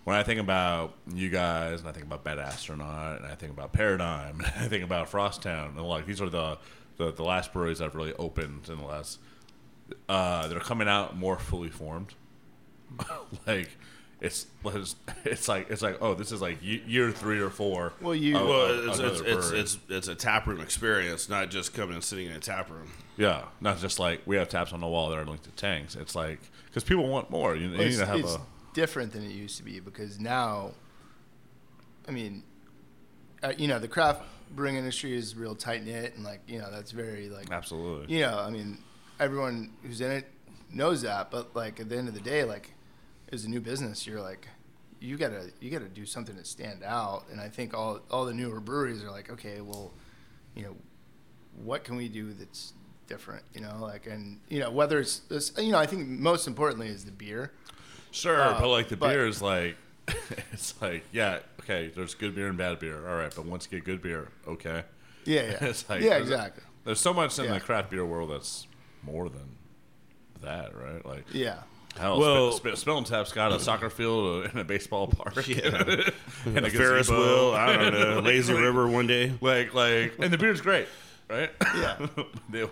[0.04, 3.52] When I think about you guys, and I think about Bad Astronaut, and I think
[3.52, 6.58] about Paradigm, and I think about Frosttown, and like these are the
[6.98, 9.18] the, the last breweries I've really opened in the last.
[10.08, 12.14] Uh, they're coming out more fully formed.
[13.46, 13.70] like
[14.20, 14.46] it's
[15.24, 17.92] it's like it's like oh this is like year three or four.
[18.00, 21.74] Well, you- of- Well, it's, it's, it's, it's, it's a tap room experience, not just
[21.74, 22.88] coming and sitting in a tap room.
[23.16, 25.96] yeah, not just like we have taps on the wall that are linked to tanks.
[25.96, 27.56] It's like because people want more.
[27.56, 28.40] You, you need to have it's a
[28.74, 30.72] different than it used to be because now,
[32.06, 32.42] I mean,
[33.42, 34.22] uh, you know, the craft
[34.54, 38.14] brewing industry is real tight knit and like you know that's very like absolutely.
[38.14, 38.78] you know, I mean,
[39.20, 40.26] everyone who's in it
[40.72, 42.72] knows that, but like at the end of the day, like
[43.32, 44.48] as a new business, you're like,
[45.00, 47.24] you gotta you gotta do something to stand out.
[47.30, 49.92] And I think all all the newer breweries are like, okay, well,
[50.54, 50.76] you know,
[51.62, 52.72] what can we do that's
[53.06, 53.44] different?
[53.54, 56.88] You know, like and you know whether it's this, you know, I think most importantly
[56.88, 57.52] is the beer.
[58.10, 59.76] Sure, Uh, but like the but- beer is like,
[60.52, 61.90] it's like yeah, okay.
[61.94, 63.08] There's good beer and bad beer.
[63.08, 64.84] All right, but once you get good beer, okay.
[65.24, 66.62] Yeah, yeah, it's like yeah, there's- exactly.
[66.84, 67.54] There's so much in Yeah.
[67.54, 68.66] the craft beer world that's
[69.02, 69.48] more than
[70.42, 71.04] that, right?
[71.04, 71.58] Like Yeah.
[71.98, 75.66] Hell, Well- well, Sp- Sp- Spindletap's got a soccer field and a baseball park, Yeah.
[76.46, 79.34] and A Ferris wheel, I don't know, lazy river one day.
[79.42, 80.88] Like, like, and the beer's great,
[81.28, 81.50] right?
[81.76, 82.06] Yeah.
[82.48, 82.66] They-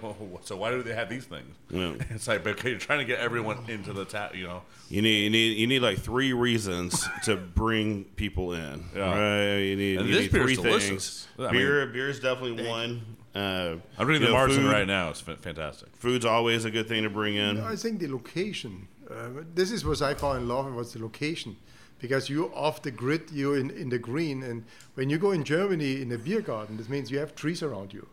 [0.44, 1.54] so why do they have these things?
[1.68, 1.94] Yeah.
[2.08, 4.62] It's like, but okay, you're trying to get everyone into the tap, you know?
[4.88, 8.84] You need you need you need like three reasons to bring people in.
[8.96, 9.00] Yeah.
[9.18, 9.58] Right?
[9.58, 10.88] You need, you this need beer's three delicious.
[10.88, 11.28] things.
[11.38, 13.02] I mean- beer beer is definitely one.
[13.34, 15.10] Uh, I'm reading the know, margin food- right now.
[15.10, 15.88] It's fantastic.
[15.96, 17.60] Food's always a good thing to bring in.
[17.60, 18.88] I think the location.
[19.08, 20.74] Uh, this is what I fall in love with.
[20.74, 21.56] Was the location,
[22.00, 23.30] because you're off the grid.
[23.32, 24.64] You're in, in the green, and
[24.94, 27.92] when you go in Germany in a beer garden, this means you have trees around
[27.92, 28.08] you,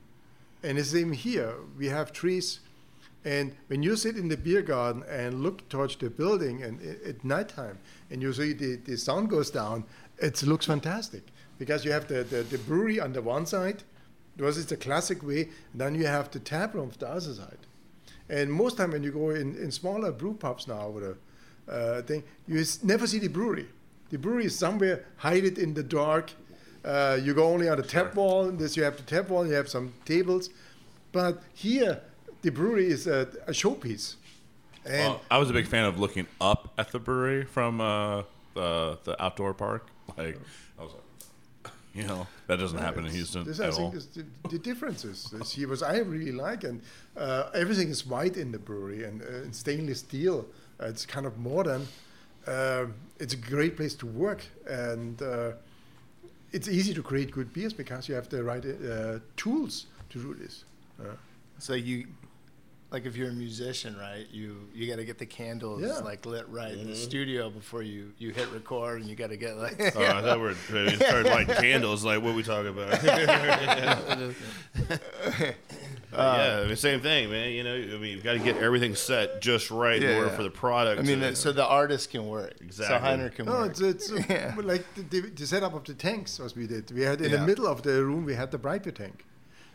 [0.64, 1.54] and the same here.
[1.78, 2.60] We have trees,
[3.26, 7.10] and when you sit in the beer garden and look towards the building, and i-
[7.10, 7.80] at nighttime,
[8.12, 9.84] and you see the, the sun goes down,
[10.20, 11.24] it looks fantastic
[11.58, 13.84] because you have the, the, the brewery on the one side,
[14.38, 17.58] because it's the classic way, then you have the tap room on the other side.
[18.30, 22.02] And most time when you go in, in smaller brew pubs now with a uh,
[22.04, 23.68] thing, you never see the brewery.
[24.10, 26.32] The brewery is somewhere hidden in the dark.
[26.86, 28.50] Uh, you go only on the tap wall.
[28.52, 29.46] This you have the tap wall.
[29.46, 30.50] You have some tables,
[31.12, 32.02] but here
[32.42, 34.16] the brewery is a, a showpiece.
[34.86, 38.24] And Well, I was a big fan of looking up at the brewery from uh,
[38.54, 39.88] the the outdoor park.
[40.18, 40.40] Like,
[40.80, 41.02] I was like,
[41.94, 43.94] you know, that doesn't happen in Houston This, at I all.
[43.96, 45.30] is the, the differences.
[45.32, 46.82] This here was I really like, and
[47.16, 50.46] uh, everything is white in the brewery and, uh, and stainless steel.
[50.80, 51.88] Uh, it's kind of modern.
[52.48, 55.52] Um it's a great place to work, and uh,
[56.52, 60.34] it's easy to create good beers because you have the right uh, tools to do
[60.36, 60.64] this.
[61.00, 61.16] Uh,
[61.60, 62.06] So you,
[62.90, 64.26] like, if you're a musician, right?
[64.32, 66.00] You you got to get the candles Yeah.
[66.00, 67.04] like lit right in the Mhm.
[67.04, 69.80] studio before you you hit record, and you got to get like.
[69.96, 72.04] Oh, I thought we were we started lighting candles.
[72.06, 73.04] Like, what we talking about?
[76.14, 77.52] yeah, I mean, same thing, man.
[77.52, 80.36] You know, I mean, you've got to get everything set just right in order yeah.
[80.36, 81.00] for the product.
[81.00, 82.54] I mean, to, so the artist can work.
[82.62, 82.98] Exactly.
[82.98, 83.72] So Heiner can no, work.
[83.72, 84.54] it's, it's uh, Yeah.
[84.64, 86.92] like the, the, the setup of the tanks as we did.
[86.92, 87.38] We had in Yeah.
[87.38, 89.26] the middle of the room we had the bright beer tank,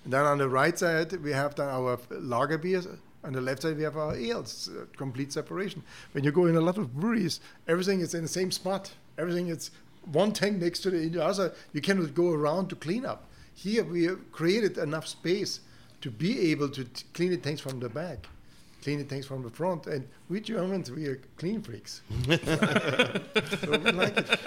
[0.04, 2.86] and then on the right side we have done our lager beers.
[3.24, 4.68] On the left side we have our ales.
[4.68, 5.82] Uh, complete separation.
[6.12, 8.92] When you go in a lot of breweries, everything is in the same spot.
[9.16, 9.70] Everything is
[10.10, 11.52] one tank next to the other.
[11.72, 13.28] You cannot go around to clean up.
[13.54, 15.60] Here we have created enough space
[16.00, 18.26] to be able to t- clean the tanks from the back,
[18.82, 19.86] clean the tanks from the front.
[19.86, 22.02] And we Germans, we are clean freaks.
[22.26, 22.38] so
[23.78, 24.40] we like it.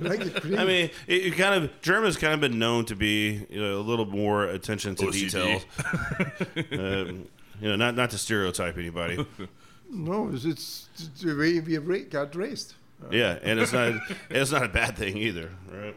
[0.00, 0.58] We like it clean.
[0.58, 3.78] I mean, it, it kind of Germans kind of been known to be you know,
[3.78, 5.12] a little more attention to OCD.
[5.12, 6.80] detail.
[6.80, 7.26] um,
[7.60, 9.26] you know, not not to stereotype anybody.
[9.90, 12.74] no, it's, it's, it's the way we got raised.
[13.10, 13.94] Yeah, and it's not
[14.28, 15.96] it's not a bad thing either, right?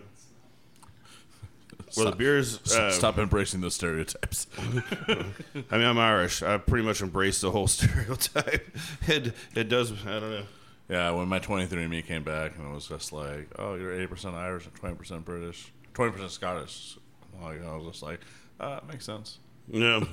[1.95, 2.60] Well, the beers.
[2.71, 4.47] Uh, Stop embracing those stereotypes.
[4.58, 6.41] I mean, I'm Irish.
[6.41, 8.75] I pretty much embrace the whole stereotype.
[9.08, 9.91] It it does.
[10.06, 10.43] I don't know.
[10.89, 14.65] Yeah, when my 23andMe came back and it was just like, oh, you're 80% Irish
[14.65, 16.97] and 20% British, 20% Scottish.
[17.41, 18.19] Like, I was just like,
[18.60, 19.39] uh, that makes sense.
[19.69, 20.03] Yeah.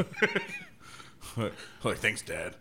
[1.84, 2.54] like, thanks, Dad.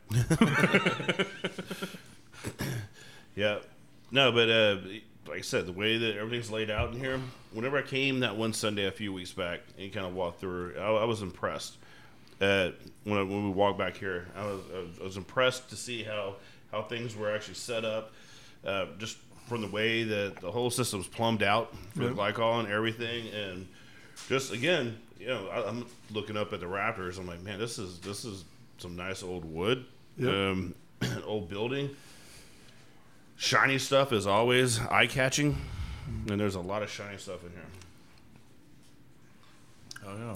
[3.36, 3.60] Yeah.
[4.12, 4.78] No, but uh,
[5.30, 7.20] like I said, the way that everything's laid out in here,
[7.54, 10.76] whenever I came that one Sunday a few weeks back and kind of walked through,
[10.78, 11.78] I, I was impressed.
[12.42, 12.72] Uh,
[13.04, 14.62] when, I, when we walked back here, I was,
[15.00, 16.36] I was impressed to see how,
[16.72, 18.14] how things were actually set up,
[18.66, 22.72] uh, just from the way that the whole system's plumbed out for the glycol and
[22.72, 23.68] everything, and
[24.28, 27.18] just again, you know, I, I'm looking up at the Raptors.
[27.20, 28.46] I'm like, man, this is this is
[28.78, 29.86] some nice old wood,
[30.18, 30.30] Yep.
[30.34, 30.76] um,
[31.26, 31.90] old building
[33.40, 35.58] shiny stuff is always eye catching,
[36.30, 37.62] and there's a lot of shiny stuff in here.
[40.06, 40.34] Oh, yeah.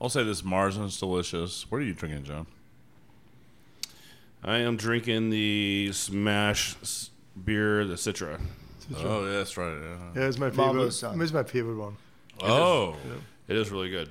[0.00, 1.68] I'll say this Marzen's delicious.
[1.70, 2.46] What are you drinking, John?
[4.44, 7.10] I am drinking the Smash s-
[7.44, 8.38] beer, the Citra.
[8.98, 9.72] Oh, yeah, that's right.
[9.74, 9.96] Yeah.
[10.22, 10.86] Yeah, it's my favorite.
[10.86, 11.96] It's my favorite one.
[12.42, 12.96] Oh, oh
[13.48, 14.08] It is really good.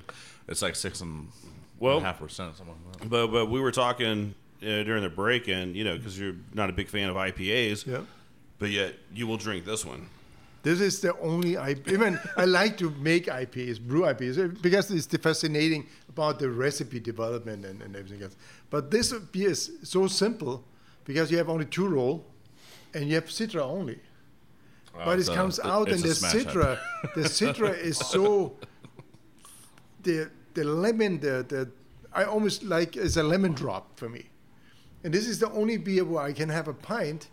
[0.50, 1.30] it's like six and
[1.80, 3.10] Well- a half percent, something like that.
[3.10, 4.34] But but we were talking
[4.66, 7.86] uh, during the break, and you know, because you're not a big fan of IPAs,
[7.86, 8.02] Yeah.
[8.60, 10.08] but yet you will drink this one.
[10.64, 15.06] This is the only I even I like to make IPAs, brew IPAs, because it's
[15.06, 18.36] the fascinating about the recipe development and, and everything else.
[18.72, 20.64] But this beer is so simple
[21.04, 22.24] because you have only two-row,
[22.96, 24.00] and you have Citra only.
[25.06, 26.80] but it a- comes out, and the Citra,
[27.14, 28.56] the Citra is so
[30.04, 31.70] the the lemon, the the
[32.14, 34.26] I almost like it's a lemon drop for me.
[35.06, 37.28] And this is the only beer where I can have a pint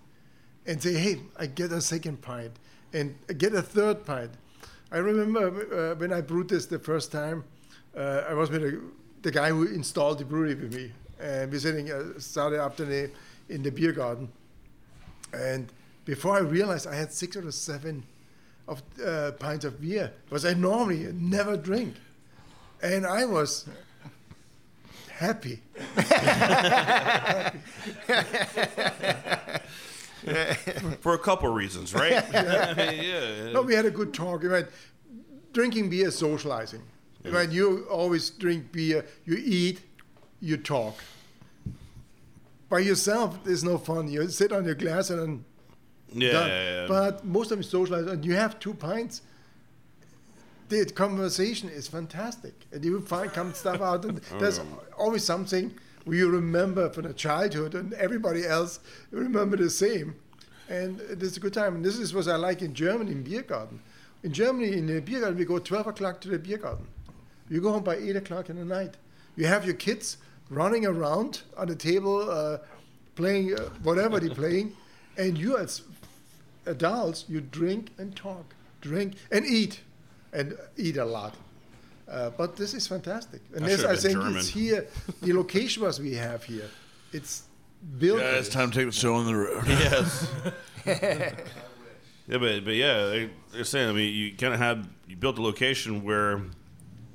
[0.66, 2.52] and say, hey, I get a second pint
[2.92, 4.30] and get a third pint.
[4.90, 7.44] I remember uh, when I brewed this the first time,
[7.96, 8.78] uh, I was with a,
[9.22, 10.92] the guy who installed the brewery with me.
[11.18, 13.10] And we're sitting uh, Saturday afternoon
[13.48, 14.30] in the beer garden.
[15.32, 15.72] And
[16.04, 18.04] before I realized I had six or seven
[18.68, 21.94] of uh, pints of beer, because I normally never drink.
[22.82, 23.66] And I was
[25.18, 25.60] happy.
[31.00, 32.24] For a couple of reasons, right?
[32.32, 33.50] yeah.
[33.52, 34.44] No, we had a good talk.
[34.44, 34.66] Right?
[35.52, 36.82] Drinking beer is socializing.
[37.24, 37.50] Right?
[37.50, 39.80] You always drink beer, you eat,
[40.40, 40.96] you talk.
[42.68, 44.08] By yourself, there's no fun.
[44.08, 45.44] You sit on your glass and
[46.12, 46.48] Yeah, done.
[46.48, 46.86] yeah, yeah.
[46.88, 49.22] But most of them socialize, and you have two pints.
[50.72, 54.58] The conversation is fantastic, and you find come stuff out, and there's
[54.96, 55.70] always something
[56.06, 58.80] you remember from the childhood, and everybody else
[59.10, 60.14] remember the same,
[60.70, 61.74] and it is a good time.
[61.74, 63.82] And this is what I like in Germany in beer garden.
[64.22, 66.86] In Germany, in the beer garden, we go 12 o'clock to the beer garden.
[67.50, 68.96] You go home by 8 o'clock in the night.
[69.36, 70.16] You have your kids
[70.48, 72.58] running around on the table, uh,
[73.14, 74.74] playing uh, whatever they're playing,
[75.18, 75.82] and you as
[76.64, 79.82] adults, you drink and talk, drink and eat,
[80.32, 81.34] and eat a lot.
[82.08, 84.38] Uh, but this is fantastic, and I this should I have been think German.
[84.38, 84.86] it's here.
[85.22, 86.68] The location was we have here,
[87.12, 87.44] it's
[87.98, 88.18] built.
[88.20, 89.64] Yeah, it's time to take the show on the road.
[89.68, 90.30] Yes.
[90.86, 93.88] yeah, but but yeah, they, they're saying.
[93.88, 96.42] I mean, you kind of have you built a location where,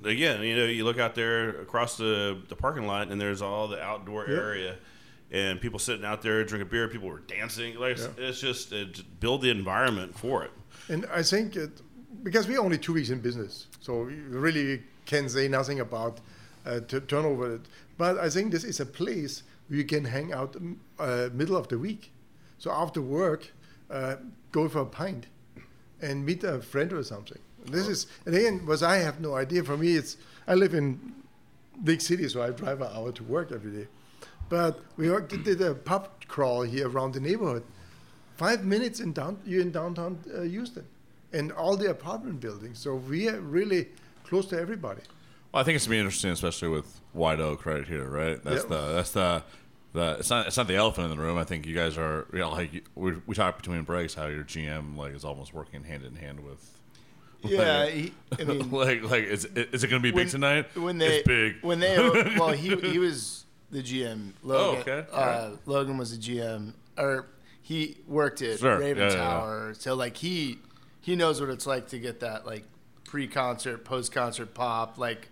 [0.04, 3.68] again, you know, you look out there across the the parking lot, and there's all
[3.68, 4.36] the outdoor Yeah.
[4.38, 4.76] area,
[5.32, 6.88] and people sitting out there drinking beer.
[6.88, 7.76] People were dancing.
[7.78, 8.08] Like Yeah.
[8.18, 10.52] it's just it, just build the environment for it.
[10.90, 11.82] And I think it,
[12.24, 16.20] because we're only two weeks in business, so we really can say nothing about
[16.66, 17.60] uh, t- turnover.
[17.98, 21.58] But I think this is a place where you can hang out mm, uh, middle
[21.58, 22.12] of the week.
[22.60, 23.52] So after work,
[23.90, 24.16] uh,
[24.52, 25.28] go for a pint
[26.02, 27.40] and meet a friend or something.
[27.66, 29.64] This is and again, was I have no idea.
[29.64, 31.00] For me, it's I live in
[31.84, 33.88] big city, so I drive an hour to work every day.
[34.50, 35.08] But we
[35.44, 37.64] did a pub crawl here around the neighborhood.
[38.38, 40.86] Five minutes in down, you're in downtown uh, Houston,
[41.38, 42.80] and all the apartment buildings.
[42.80, 43.88] So we are really
[44.24, 45.02] close to everybody.
[45.52, 48.44] Well, I think it's gonna be interesting, especially with White Oak right here, right?
[48.44, 49.44] That's the that's the
[49.94, 51.38] the it's not it's not the elephant in the room.
[51.38, 54.44] I think you guys are you know like we we talked between breaks how your
[54.44, 56.74] GM like is almost working hand in hand with.
[57.44, 60.76] Yeah, like, he, I mean, like like is is it gonna be big tonight?
[60.76, 61.58] When they, it's big.
[61.62, 61.96] When they,
[62.38, 64.32] well, he he was the GM.
[64.42, 65.06] Logan, okay.
[65.14, 67.28] Uh, Logan was the GM, or
[67.62, 68.80] he worked at Sure.
[68.80, 69.24] Raven Yeah, yeah, yeah.
[69.24, 69.74] Tower.
[69.78, 70.58] So like he
[71.08, 72.66] he knows what it's like to get that like
[73.06, 75.30] pre-concert, post-concert pop, like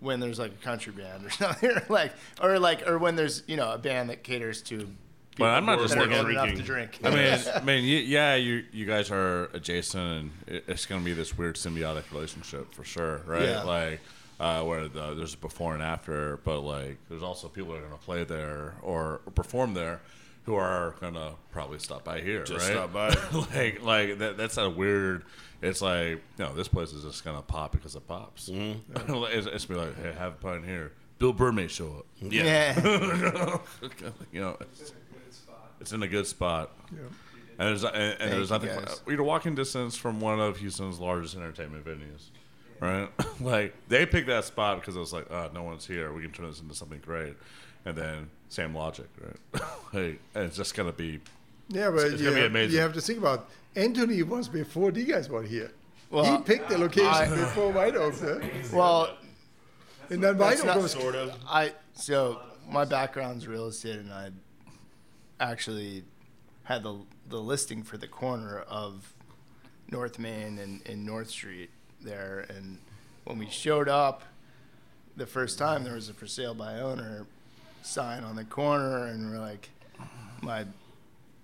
[0.00, 3.44] when there's like a country band or something, or like or like or when there's
[3.46, 4.90] you know a band that caters to
[5.38, 6.98] But I'm not just looking at enough to drink.
[7.04, 10.02] I mean, I mean, yeah, you you guys are adjacent,
[10.48, 13.42] and it's going to be this weird symbiotic relationship for sure, right?
[13.42, 13.62] Yeah.
[13.62, 14.00] Like,
[14.40, 17.86] uh, where the, there's a before and after, but like, there's also people that are
[17.86, 20.00] going to play there or perform there
[20.46, 22.72] who are going to probably stop by here, Just right?
[22.72, 23.08] stop by.
[23.54, 25.24] like, like that, that's a weird.
[25.60, 28.48] It's like, no, this place is just going to pop because it pops.
[28.48, 29.24] Mm-hmm.
[29.32, 30.92] it's, it's be like, hey, have fun here.
[31.18, 32.06] Bill Burr may show up.
[32.20, 32.44] Yeah.
[32.44, 33.58] Yeah.
[34.32, 34.92] you know, it's,
[35.80, 36.70] it's in a good spot.
[36.92, 37.00] Yeah.
[37.58, 38.84] And there's and, and Thank there's you, nothing.
[38.84, 39.00] guys.
[39.08, 42.28] You're walking distance from one of Houston's largest entertainment venues,
[42.80, 43.08] right?
[43.40, 46.12] like they picked that spot because it was like, oh, no one's here.
[46.12, 47.34] We can turn this into something great.
[47.84, 49.62] And then same logic, right?
[49.92, 51.20] like, and it's just gonna be.
[51.68, 52.74] Yeah, but it's you, gonna be have, amazing.
[52.74, 55.70] you have to think about Anthony was before these guys were here.
[56.10, 58.38] he picked the location I- before White Oak, huh?
[58.72, 59.16] Well,
[60.10, 61.34] and then White that's Oak was Sort of.
[61.48, 64.30] I so my background's real estate, and I
[65.40, 66.04] actually
[66.64, 69.12] had the the listing for the corner of
[69.90, 71.70] North Main and, and North Street
[72.00, 72.46] there.
[72.48, 72.78] And
[73.24, 74.22] when we showed up
[75.16, 77.26] the first time, there was a for sale by owner
[77.86, 79.68] sign on the corner, and we're like,
[80.42, 80.64] my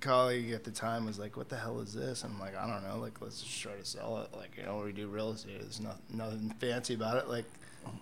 [0.00, 2.66] colleague at the time was like, "What the hell is this?" And I'm like, "I
[2.66, 2.98] don't know.
[2.98, 4.36] Like, let's just try to sell it.
[4.36, 5.60] Like, you know, we do real estate.
[5.60, 7.28] There's not, nothing fancy about it.
[7.28, 7.44] Like,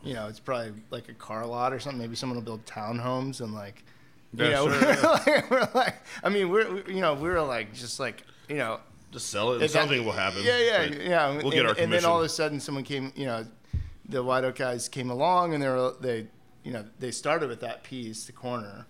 [0.02, 2.00] you know, it's probably like a car lot or something.
[2.00, 3.82] Maybe someone will build townhomes and like,
[4.34, 7.28] you Yeah, know, sure, we're, like, we're like, I mean, we're, we, you know, we
[7.28, 8.80] were like, just like, you know,
[9.12, 10.42] Just sell it, and it got- something will happen.
[10.42, 11.28] Yeah, yeah, yeah.
[11.28, 11.84] We'll and, get our commission.
[11.84, 13.12] and then all of a sudden, someone came.
[13.16, 13.46] You know,
[14.08, 16.26] the White Oak guys came along, and they were they,
[16.64, 18.86] you know, they started with that piece, the corner,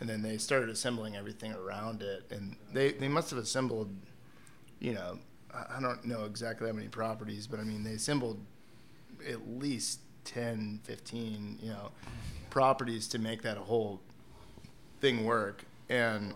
[0.00, 3.94] and then they started assembling everything around it, and they they must have assembled,
[4.80, 5.18] you know,
[5.52, 8.40] I don't know exactly how many properties, but I mean they assembled
[9.28, 11.92] at least 10, 15, you know,
[12.50, 14.00] properties to make that whole
[15.00, 16.34] thing work, and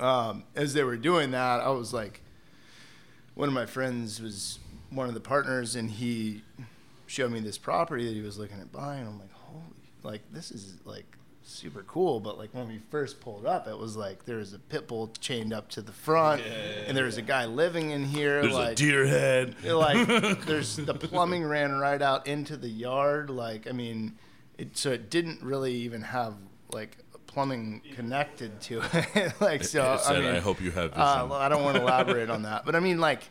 [0.00, 2.20] um, as they were doing that, I was like,
[3.34, 4.58] one of my friends was
[4.90, 6.42] one of the partners, and he
[7.06, 9.06] showed me this property that he was looking at buying.
[9.06, 9.30] I'm like,
[10.04, 11.06] like this is like
[11.42, 12.20] super cool.
[12.20, 15.12] But like when we first pulled up, it was like there was a pit bull
[15.20, 16.42] chained up to the front,
[16.86, 18.42] and there was a guy living in here.
[18.42, 19.56] There's like, a deer head.
[19.64, 20.06] like
[20.46, 24.16] there's the plumbing ran right out into the yard like i mean
[24.58, 26.34] it so it didn't really even have
[26.72, 28.82] like plumbing connected to
[29.14, 31.76] it like so It said, i mean "I hope you have uh, i don't want
[31.76, 33.28] to elaborate on that but i mean like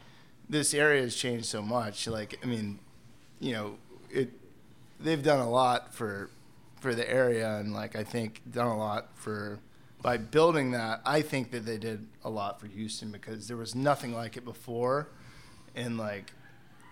[0.49, 2.79] this area has changed so much like i mean
[3.39, 3.77] you know
[4.11, 4.31] it
[4.99, 6.29] they've done a lot for
[6.83, 9.57] for the area and like i think done a lot for
[10.01, 13.73] by building that i think that they did a lot for houston because there was
[13.73, 15.07] nothing like it before.
[15.75, 16.31] And like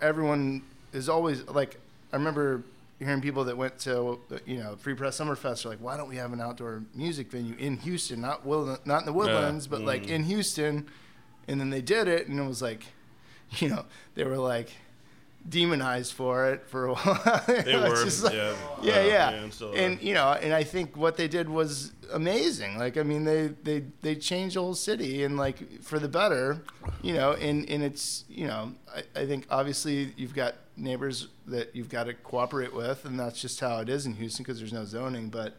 [0.01, 0.63] everyone
[0.93, 1.77] is always like
[2.13, 2.63] i remember
[2.99, 6.15] hearing people that went to you know free press summerfest are like why don't we
[6.15, 8.21] have an outdoor music venue in houston?
[8.21, 10.11] Not Woodland, not in the woodlands but like mm.
[10.11, 10.87] in houston.
[11.49, 12.85] And then they did it and it was like
[13.59, 13.85] you know
[14.15, 14.71] they were like
[15.47, 17.43] demonized for it for a while.
[17.47, 18.53] They were, like- yeah.
[18.81, 19.31] yeah Uh, yeah.
[19.31, 22.77] yeah, I'm and you know and i think what they did was amazing.
[22.77, 26.61] Like i mean they they they changed the whole city and like for the better
[27.01, 31.75] you know and and it's you know i, I think obviously you've got neighbors that
[31.75, 34.73] you've got to cooperate with and that's just how it is in houston because there's
[34.73, 35.29] no zoning.
[35.29, 35.55] But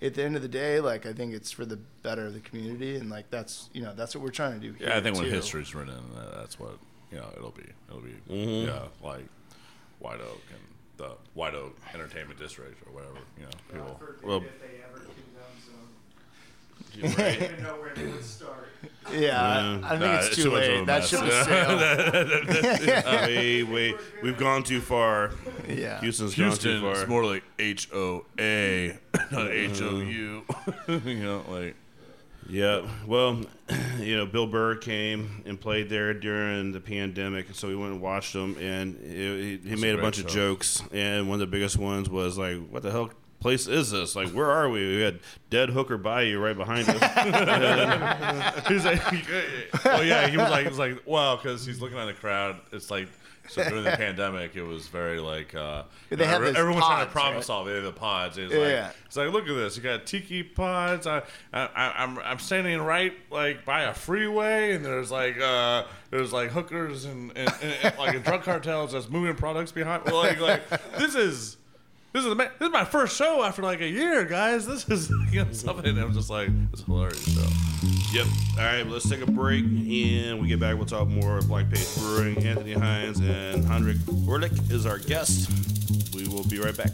[0.00, 2.40] at the end of the day like i think it's for the better of the
[2.40, 5.00] community and like that's you know that's what we're trying to do here Yeah, I
[5.00, 6.76] think when history's written, uh, that's what
[7.12, 7.28] you know.
[7.36, 7.64] It'll be.
[7.88, 8.14] It'll be.
[8.30, 8.68] Mm-hmm.
[8.68, 9.26] Yeah, like
[10.00, 10.60] White Oak and
[10.96, 13.18] the White Oak Entertainment District or whatever.
[13.38, 14.00] You know, people.
[14.24, 14.44] Well,
[16.96, 17.48] yeah
[19.12, 19.40] Yeah.
[19.42, 21.08] I, I think Nah, it's it's too too much of late a that mess.
[21.08, 21.46] ship has
[23.06, 25.32] sailed wait, wait, we've gone too far.
[25.68, 26.92] yeah Houston's gone too far.
[26.92, 28.98] it's more like H O A,
[29.30, 30.44] not H O U.
[30.88, 31.74] You know, like
[32.52, 33.40] Yeah, well,
[33.98, 37.92] you know, Bill Burr came and played there during the pandemic, and so we went
[37.92, 41.36] and watched him, and he, he made a a great bunch of jokes, and one
[41.36, 44.14] of the biggest ones was like, "What the hell place is this?
[44.14, 44.96] Like, where are we?
[44.96, 46.96] We had Dead Hooker Bayou right behind us."
[48.68, 49.00] he's like,
[49.86, 52.60] oh yeah, he was like, he was like, wow, because he's looking at the crowd.
[52.70, 53.08] It's like.
[53.48, 57.34] So during the pandemic, it was very like uh, those everyone's trying to pods, problem
[57.36, 57.44] right?
[57.44, 57.66] solve.
[57.66, 58.38] They had the pods.
[58.38, 58.90] It's Yeah, like, yeah.
[59.06, 59.76] it's like look at this.
[59.76, 61.06] You got tiki pods.
[61.06, 61.22] I,
[61.52, 61.68] I,
[61.98, 67.04] I'm I'm standing right like by a freeway, and there's like uh there's like hookers
[67.04, 70.04] and, and, and, and, like drug cartels that's moving products behind.
[70.04, 70.68] Well, like like
[70.98, 71.56] this is.
[72.14, 74.66] This is, this is my first show after like a year, guys.
[74.66, 75.96] This is you know, something.
[75.96, 77.40] I'm just like, it's hilarious show.
[78.12, 78.26] Yep.
[78.58, 80.76] All right, let's take a break, and we get back.
[80.76, 82.46] We'll talk more of Black Page Brewing.
[82.46, 83.96] Anthony Hines and Heinrich
[84.26, 85.50] Werlich is our guest.
[86.14, 86.90] We will be right back.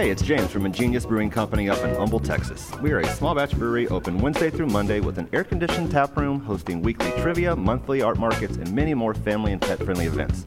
[0.00, 2.72] Hey, it's James from Ingenious Brewing Company up in Humble, Texas.
[2.80, 6.16] We are a small batch brewery open Wednesday through Monday with an air conditioned tap
[6.16, 10.46] room, hosting weekly trivia, monthly art markets, and many more family and pet friendly events.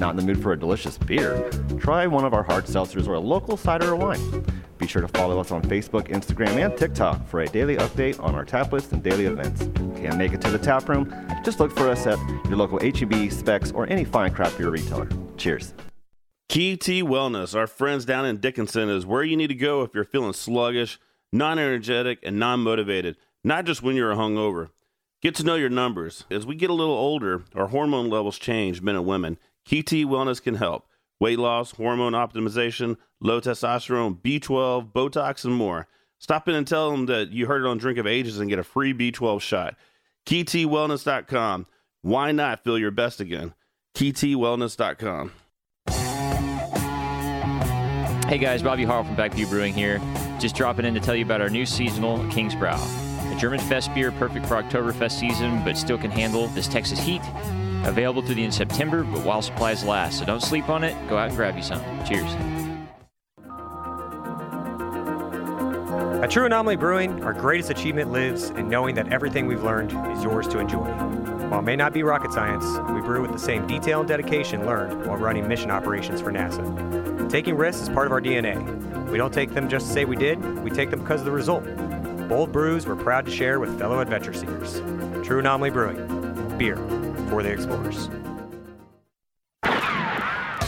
[0.00, 1.48] Not in the mood for a delicious beer?
[1.78, 4.44] Try one of our hard seltzers or a local cider or wine.
[4.78, 8.34] Be sure to follow us on Facebook, Instagram, and TikTok for a daily update on
[8.34, 9.68] our tap list and daily events.
[10.00, 11.14] Can't make it to the tap room?
[11.44, 15.08] Just look for us at your local HEB, Specs, or any fine craft beer retailer.
[15.36, 15.74] Cheers.
[16.50, 19.94] Key T Wellness, our friends down in Dickinson, is where you need to go if
[19.94, 20.98] you're feeling sluggish,
[21.32, 24.70] non energetic, and non motivated, not just when you're hungover.
[25.22, 26.24] Get to know your numbers.
[26.28, 29.38] As we get a little older, our hormone levels change, men and women.
[29.64, 30.88] Key T Wellness can help.
[31.20, 35.86] Weight loss, hormone optimization, low testosterone, B12, Botox, and more.
[36.18, 38.58] Stop in and tell them that you heard it on Drink of Ages and get
[38.58, 39.76] a free B12 shot.
[40.26, 41.66] KeyTWellness.com.
[42.02, 43.54] Why not feel your best again?
[43.94, 45.30] KeyTWellness.com.
[48.30, 50.00] Hey guys, Bobby Harl from Back Pew Brewing here.
[50.38, 52.80] Just dropping in to tell you about our new seasonal King's Brow.
[53.24, 57.20] A German Fest beer perfect for Oktoberfest season, but still can handle this Texas heat.
[57.82, 60.20] Available through the end of September, but while supplies last.
[60.20, 60.94] So don't sleep on it.
[61.08, 61.82] Go out and grab you some.
[62.06, 62.30] Cheers.
[66.22, 70.22] At True Anomaly Brewing, our greatest achievement lives in knowing that everything we've learned is
[70.22, 70.86] yours to enjoy.
[71.50, 74.64] While it may not be rocket science, we brew with the same detail and dedication
[74.66, 77.28] learned while running mission operations for NASA.
[77.28, 79.10] Taking risks is part of our DNA.
[79.10, 81.32] We don't take them just to say we did, we take them because of the
[81.32, 81.64] result.
[82.28, 84.74] Bold brews we're proud to share with fellow adventure seekers.
[85.26, 86.76] True Anomaly Brewing, beer
[87.28, 88.08] for the explorers.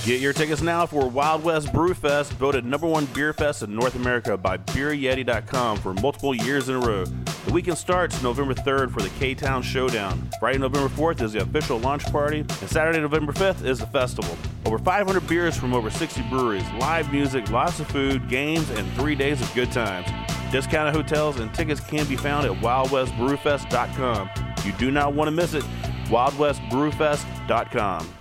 [0.05, 3.73] Get your tickets now for Wild West Brew Fest, voted number one beer fest in
[3.73, 7.05] North America by BeerYeti.com for multiple years in a row.
[7.53, 10.31] The weekend starts November 3rd for the K Town Showdown.
[10.41, 14.39] Friday, November 4th is the official launch party, and Saturday, November 5th is the festival.
[14.65, 19.15] Over 500 beers from over 60 breweries, live music, lots of food, games, and three
[19.15, 20.09] days of good times.
[20.51, 24.31] Discounted hotels and tickets can be found at WildWestBrewFest.com.
[24.65, 25.65] You do not want to miss it.
[26.07, 28.15] WildWestBrewFest.com.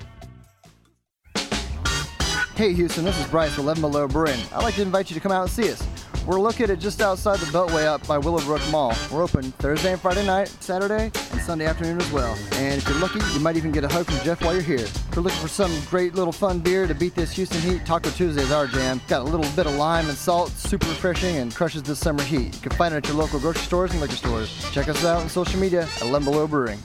[2.58, 4.42] Hey Houston, this is Bryce with 11 Below Brewing.
[4.54, 5.88] I'd like to invite you to come out and see us.
[6.28, 8.94] We're located just outside the Beltway up by Willowbrook Mall.
[9.12, 12.38] We're open Thursday and Friday night, Saturday, and Sunday afternoon as well.
[12.54, 14.86] And if you're lucky, you might even get a hug from Jeff while you're here.
[14.86, 18.12] If you're looking for some great little fun beer to beat this Houston heat, Taco
[18.12, 19.02] Tuesday is our jam.
[19.08, 22.54] Got a little bit of lime and salt, super refreshing, and crushes this summer heat.
[22.54, 24.72] You can find it at your local grocery stores and liquor stores.
[24.72, 26.80] Check us out on social media at 11 Below Brewing.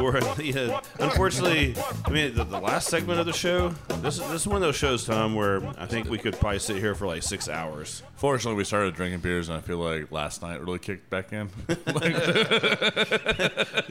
[0.00, 0.82] For the.
[1.00, 1.74] Unfortunately,
[2.04, 3.70] I mean the, the last segment of the show.
[4.02, 6.58] This is this is one of those shows, Tom, where I think we could probably
[6.58, 8.02] sit here for like six hours.
[8.16, 11.48] Fortunately, we started drinking beers, and I feel like last night really kicked back in.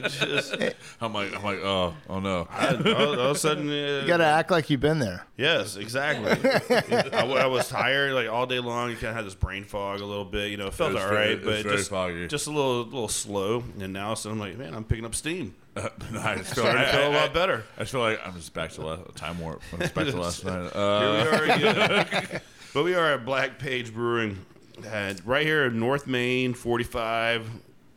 [0.08, 0.56] Just-
[1.00, 2.46] I'm like, I'm like, oh, oh no!
[2.50, 5.26] I- all, all of a sudden, uh, You gotta act like you've been there.
[5.36, 6.30] Yes, exactly.
[7.12, 8.90] I was tired like all day long.
[8.90, 10.50] You kind of had this brain fog a little bit.
[10.50, 12.26] You know, it felt It was all very- right, it was but very just foggy.
[12.28, 13.64] just a little little slow.
[13.80, 15.54] And now, so I'm like, man, I'm picking up steam.
[15.76, 16.54] Uh, no, I just
[17.00, 17.64] feel, Starting to I- feel a I- lot better.
[17.78, 19.62] I feel like I'm just back to last, time warp.
[19.72, 20.70] I'm just back to last night.
[20.74, 22.40] Uh, Here we are again.
[22.74, 24.44] but we are at Black Page Brewing,
[24.86, 27.48] at, right here in North Main, 45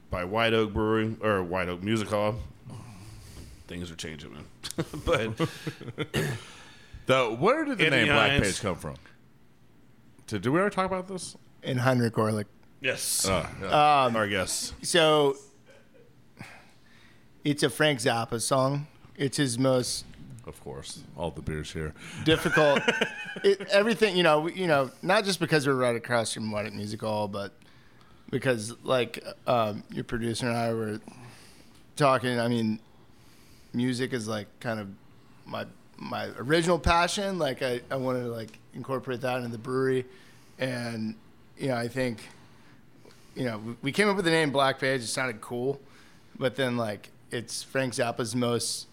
[0.10, 2.36] by White Oak Brewing or White Oak Music Hall.
[3.68, 4.46] Things are changing, man.
[5.06, 5.38] but
[7.06, 8.96] the where did the name Black Hines- Page come from?
[10.28, 11.36] Did, did we ever talk about this?
[11.64, 12.46] In Heinrich Werlich.
[12.82, 13.26] Yes.
[13.30, 14.04] Oh, yeah.
[14.06, 14.74] Um, Our guess.
[14.82, 15.38] So
[17.44, 18.88] it's a Frank Zappa song.
[19.18, 20.06] It's his most
[20.46, 21.94] Of course, all the beers here.
[22.26, 22.82] difficult.
[23.44, 26.74] it, everything, you know, we- you know, not just because we're right across from Oak
[26.74, 27.54] Music Hall, but
[28.30, 31.00] because like um, your producer and I were
[31.96, 32.40] talking.
[32.40, 32.80] I mean,
[33.74, 34.88] music is like kind of
[35.46, 35.66] my
[35.98, 37.38] my original passion.
[37.40, 40.06] Like I, I wanted to like incorporate that into the brewery,
[40.60, 41.16] and
[41.58, 42.28] you know, I think
[43.36, 45.02] you know we came up with the name Black Page.
[45.02, 45.80] It sounded cool,
[46.38, 48.88] but then like it's Frank Zappa's most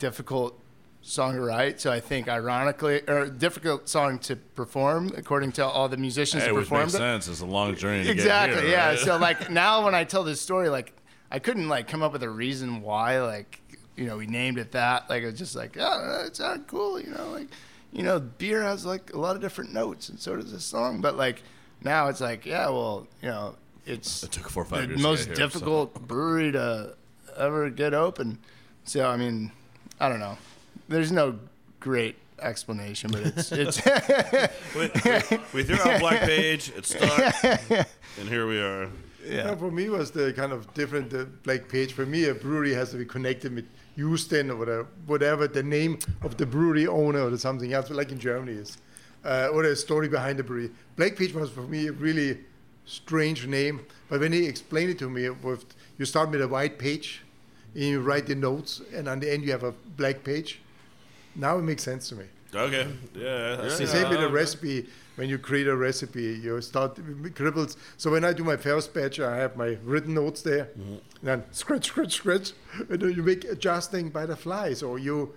[0.00, 0.58] difficult
[1.02, 1.80] song to write.
[1.80, 6.48] So I think ironically, or difficult song to perform, according to all the musicians Hey,
[6.48, 6.98] who which performed makes it.
[6.98, 7.28] sense.
[7.28, 8.04] It's a long journey.
[8.04, 8.56] To Exactly.
[8.56, 8.88] Get here, yeah.
[8.90, 8.98] right?
[8.98, 10.92] So like now when I tell this story, like
[11.30, 13.60] I couldn't like come up with a reason why like
[13.96, 15.08] you know we named it that.
[15.08, 17.00] Like it was just like oh it sounded cool.
[17.00, 17.48] You know like
[17.92, 21.00] you know beer has like a lot of different notes and so does this song.
[21.00, 21.42] But like
[21.82, 25.20] now it's like yeah well you know it's It took four or five the most
[25.20, 25.42] get here, so.
[25.42, 26.94] difficult brewery to
[27.38, 28.38] ever get open.
[28.84, 29.50] So I mean
[30.00, 30.36] I don't know.
[30.88, 31.38] There's no
[31.78, 33.80] great explanation, but it's it's.
[34.74, 36.72] we, we- we threw out Black Page.
[36.76, 37.44] It stuck,
[38.18, 38.88] and here we are.
[39.24, 39.54] Yeah.
[39.54, 41.92] for me, was the kind of different uh, Black Page.
[41.92, 45.98] For me, a brewery has to be connected with Houston or whatever, whatever the name
[46.22, 48.78] of the brewery owner or something else, like in Germany is,
[49.24, 50.70] uh, or a story behind the brewery.
[50.96, 52.38] Black Page was for me a really
[52.86, 55.64] strange name, but when he explained it to me, with
[55.98, 57.22] you start with a white page,
[57.74, 60.60] and you write the notes, and on the end you have a black page.
[61.34, 62.24] Now it makes sense to me.
[62.54, 62.86] Okay.
[63.14, 63.62] Yeah.
[63.62, 64.86] It's the same with a recipe.
[65.16, 67.76] When you create a recipe, you start with cribbles.
[67.96, 70.64] So when I do my first batch, I have my written notes there.
[70.64, 70.92] Mm-hmm.
[70.92, 72.52] And then scratch, scratch, scratch.
[72.88, 74.72] And then you make adjusting by the fly.
[74.74, 75.34] So you,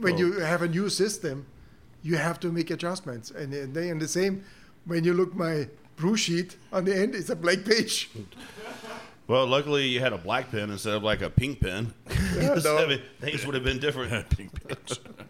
[0.00, 0.18] when Oh.
[0.18, 1.46] you have a new system,
[2.02, 3.30] you have to make adjustments.
[3.30, 4.44] And, and they and the same,
[4.84, 8.10] when you look my brew sheet on the end, it's a blank page.
[9.28, 11.92] Well, luckily you had a black pen instead of like a pink pen.
[12.34, 12.78] Yeah, no.
[12.78, 14.10] I mean, things would have been different.
[14.30, 14.76] pink pen.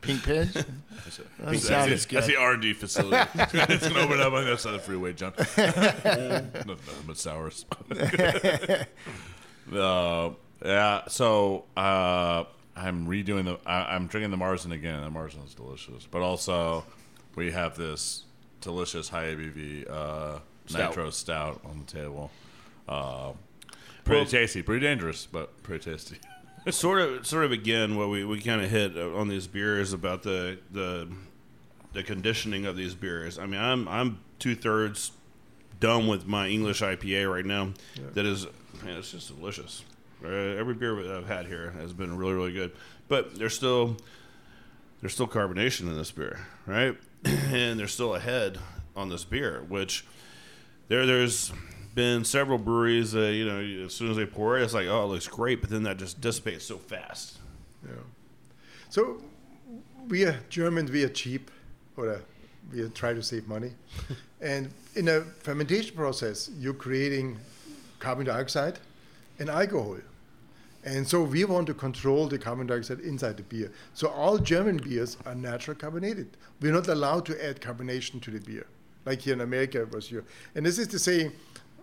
[0.00, 0.48] Pink pen?
[1.38, 2.36] That That sounds That's the.
[2.36, 3.28] R and D facility.
[3.34, 5.32] it's gonna open up on the other side of the freeway, John.
[5.36, 6.76] Nothing
[7.06, 7.64] but sours.
[9.72, 10.30] uh,
[10.64, 11.08] yeah.
[11.08, 12.44] So uh,
[12.76, 13.58] I'm redoing the.
[13.66, 15.02] I, I'm drinking the Marzen again.
[15.02, 16.84] The Marzen is delicious, but also
[17.34, 18.24] we have this
[18.60, 20.90] delicious high ABV uh, Stout.
[20.90, 22.30] nitro stout on the table.
[22.88, 23.32] Uh,
[24.08, 26.18] pretty Well- tasty, pretty dangerous, but pretty tasty.
[26.70, 29.92] sort of, sort of again, what we, we kind of hit uh, on these beers
[29.92, 31.08] about the the
[31.92, 33.38] the conditioning of these beers.
[33.38, 35.12] I mean, I'm I'm two thirds
[35.80, 37.72] done with my English IPA right now.
[38.14, 38.46] That is,
[38.84, 39.84] man, it's just delicious.
[40.22, 42.72] Uh, every beer that I've had here has been really really good,
[43.08, 43.96] but there's still
[45.00, 46.96] there's still carbonation in this beer, right?
[47.24, 48.58] and there's still a head
[48.96, 50.04] on this beer, which
[50.88, 51.52] there there's
[51.94, 55.04] been several breweries that you know as soon as they pour it, it's like oh
[55.04, 57.38] it looks great, but then that just dissipates so fast.
[57.84, 57.92] Yeah.
[58.90, 59.20] So
[60.08, 60.90] we are Germans.
[60.90, 61.50] We are cheap,
[61.96, 62.18] or uh,
[62.72, 63.72] we try to save money.
[64.40, 67.38] and in a fermentation process, you're creating
[67.98, 68.78] carbon dioxide
[69.38, 69.98] and alcohol.
[70.84, 73.70] And so we want to control the carbon dioxide inside the beer.
[73.94, 76.28] So all German beers are natural carbonated.
[76.60, 78.66] We're not allowed to add carbonation to the beer,
[79.04, 80.24] like here in America it was here.
[80.54, 81.30] And this is to say,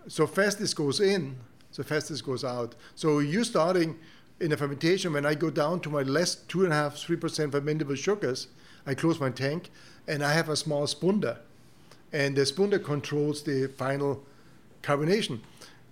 [0.08, 1.36] so fast this goes in,
[1.72, 2.76] so fast this goes out.
[2.96, 3.98] So you're starting
[4.40, 7.16] in a fermentation, when I go down to my last two and a half, three
[7.16, 8.48] percent fermentable sugars,
[8.86, 9.72] I close my tank,
[10.08, 11.38] and I have a small spunder,
[12.12, 14.24] and the spunder controls the final
[14.84, 15.40] carbonation.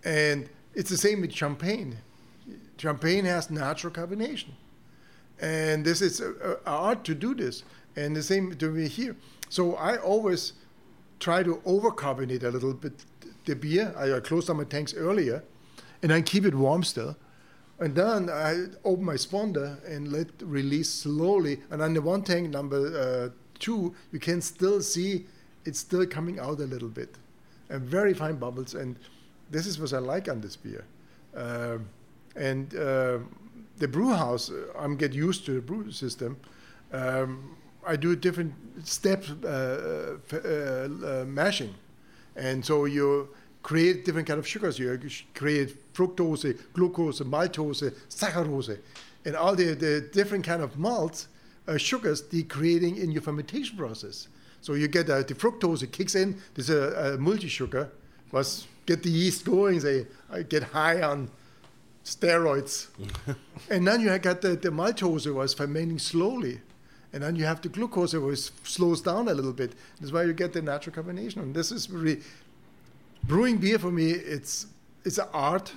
[0.03, 1.97] And it's the same with champagne.
[2.77, 4.49] Champagne has natural carbonation.
[5.39, 7.63] And this is a, a art to do this.
[7.95, 9.15] And the same to me here.
[9.49, 10.53] So I always
[11.19, 13.05] try to overcarbonate a little bit
[13.45, 13.93] the beer.
[13.97, 15.43] I, close down my tanks earlier
[16.01, 17.15] and I keep it warm still.
[17.79, 21.59] And then I open my sponder and let release slowly.
[21.69, 23.29] And on the one tank, number uh,
[23.59, 25.25] two, you can still see
[25.65, 27.15] it's still coming out a little bit.
[27.69, 28.75] And very fine bubbles.
[28.75, 28.97] And
[29.49, 30.85] this is what I like on this beer.
[31.35, 31.87] Um,
[32.35, 33.19] and uh,
[33.77, 36.37] the brew house, uh, I'm get used to the brew system.
[36.91, 41.73] Um, I do different steps uh, uh, uh, mashing,
[42.35, 43.29] and so you
[43.61, 44.77] create different kind of sugars.
[44.77, 44.99] You
[45.33, 48.77] create fructose, glucose, maltose, saccharose,
[49.25, 51.27] and all the, the different kind of malts,
[51.67, 54.27] uh, sugars, they creating in your fermentation process.
[54.61, 56.41] So you get uh, the fructose kicks in.
[56.53, 57.89] There's a, a multi sugar,
[58.31, 59.79] was get the yeast going.
[59.79, 60.05] They
[60.49, 61.29] get high on
[62.03, 62.87] steroids.
[63.69, 66.59] and then you got the, the maltose was fermenting slowly.
[67.13, 69.73] And then you have the glucose which slows down a little bit.
[70.01, 71.37] That's why you get the natural carbonation.
[71.37, 72.21] And this is really
[73.23, 74.11] brewing beer for me.
[74.11, 74.67] It's
[75.05, 75.71] it's an art,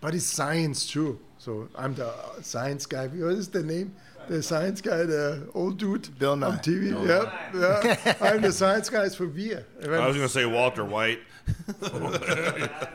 [0.00, 1.18] but it's science too.
[1.38, 2.10] So I'm the
[2.40, 3.08] science guy.
[3.08, 3.94] What is the name?
[4.28, 6.46] The science guy, the old dude Bill Nye.
[6.46, 6.90] on TV.
[6.90, 8.14] Bill Yep, yeah.
[8.22, 9.66] I'm the science guy for beer.
[9.82, 11.20] I was going to say Walter White.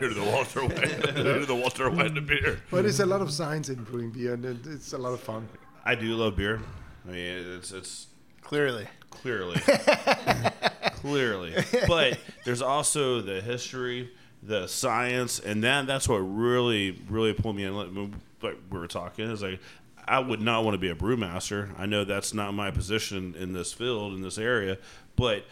[0.02, 1.16] You're the Walter White.
[1.16, 2.60] You're the Walter White of beer.
[2.72, 5.48] But it's a lot of science in brewing beer, and it's a lot of fun.
[5.86, 6.60] I do love beer.
[7.08, 8.08] I mean, it's it's
[8.42, 8.88] Clearly.
[9.12, 9.60] clearly,
[10.96, 11.54] clearly.
[11.88, 17.64] But there's also the history, the science, and that that's what really really pulled me
[17.64, 17.76] in.
[17.76, 19.60] Like like we were talking is like.
[20.08, 21.70] I would not want to be a brewmaster.
[21.78, 24.80] I know that's not my position in this field, in this area,
[25.16, 25.46] but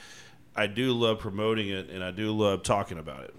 [0.56, 3.36] I do love promoting it and I do love talking about it.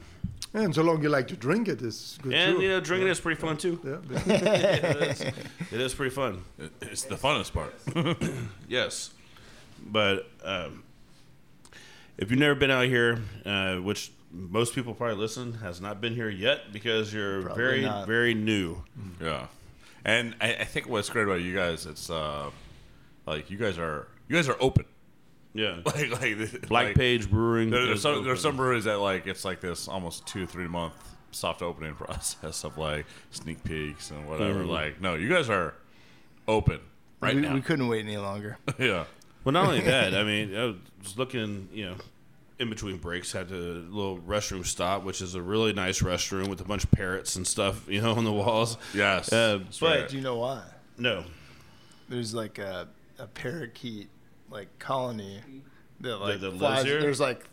[0.64, 2.62] And so long you like to drink it, it's good And too.
[2.62, 3.12] you know, drinking Yeah.
[3.12, 3.78] is pretty fun too.
[3.84, 4.16] Yeah.
[4.26, 6.42] it, is, it is pretty fun.
[6.80, 7.74] It's the funnest part.
[8.68, 9.10] yes,
[9.86, 10.82] but um,
[12.16, 16.14] if you've never been out here, uh, which most people probably listen has not been
[16.14, 18.06] here yet because you're Probably very not.
[18.06, 18.82] very new.
[19.22, 19.46] Yeah,
[20.04, 22.50] and I, I think what's great about you guys, it's uh,
[23.26, 24.84] like you guys are you guys are open.
[25.54, 28.24] Yeah, like like Black like- Page Brewing There, there's is some open.
[28.24, 30.92] there's some breweries that like it's like this almost two three month
[31.30, 34.60] soft opening process of like sneak peeks and whatever.
[34.64, 34.68] Mhm.
[34.68, 35.74] Like, no, you guys are
[36.46, 36.80] open
[37.20, 37.54] right we, now.
[37.54, 38.58] we couldn't wait any longer.
[38.78, 39.04] yeah.
[39.44, 41.94] Well, not only that, I mean, I was looking, you know,
[42.58, 46.60] in between breaks, had a little restroom stop, which is a really nice restroom with
[46.60, 48.76] a bunch of parrots and stuff, you know, on the walls.
[48.92, 49.32] Yes.
[49.32, 50.08] Uh, That's but right.
[50.08, 50.62] Do you know why?
[50.98, 51.24] no,
[52.08, 52.88] There's like a,
[53.18, 54.08] a parakeet
[54.50, 55.40] like colony
[56.00, 56.84] that like that lives flies.
[56.84, 57.00] here?
[57.00, 57.44] There's like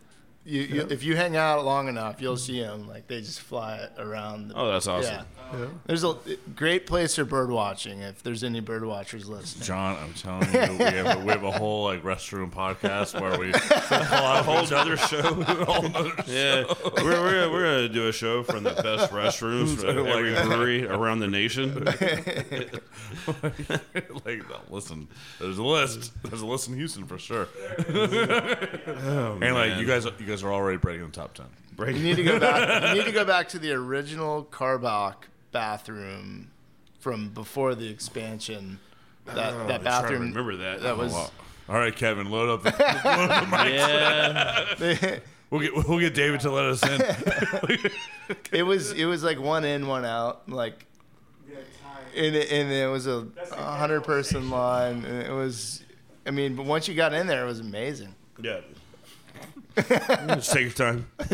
[0.46, 0.86] you, you Yeah.
[0.90, 2.88] if you hang out long enough, you'll see them.
[2.88, 4.50] Like they just fly around.
[4.50, 5.14] The, Oh, that's awesome.
[5.14, 5.24] Yeah.
[5.60, 5.66] Yeah.
[5.86, 6.16] There's a
[6.56, 8.00] great place for bird watching.
[8.00, 11.44] If there's any bird watchers listening, John, I'm telling you, we have, a, we have
[11.44, 14.76] a whole like restroom podcast where we call a whole other.
[14.76, 15.22] other show.
[15.66, 16.76] Whole nother yeah, show.
[16.98, 20.34] we're, we're, we're gonna do a show from the best restrooms So, from like- every
[20.48, 21.86] brewery around the nation.
[24.26, 25.08] like, listen,
[25.40, 26.12] there's a list.
[26.24, 27.48] There's a list in Houston for sure.
[27.88, 31.46] Oh, and like you guys, you guys are already breaking the top ten.
[31.80, 32.90] you need to go back.
[32.90, 35.16] You need to go back to the original Karbach
[35.52, 36.52] bathroom
[37.00, 38.80] from before the expansion.
[39.26, 40.22] That Oh, that I'm to bathroom.
[40.30, 40.82] remember that.
[40.82, 41.14] That Oh, was.
[41.14, 41.30] wow.
[41.68, 42.70] All right, Kevin, load up the,
[43.06, 45.02] load up the mics.
[45.02, 45.20] Yeah.
[45.50, 47.02] we'll get we'll get David to let us in.
[48.52, 50.86] it was it was like one in, one out, like.
[52.18, 55.84] And it, and it was a a hundred person line, and it was,
[56.26, 58.16] I mean, but once you got in there, it was amazing.
[58.42, 58.62] Yeah.
[59.76, 61.06] Just take your time.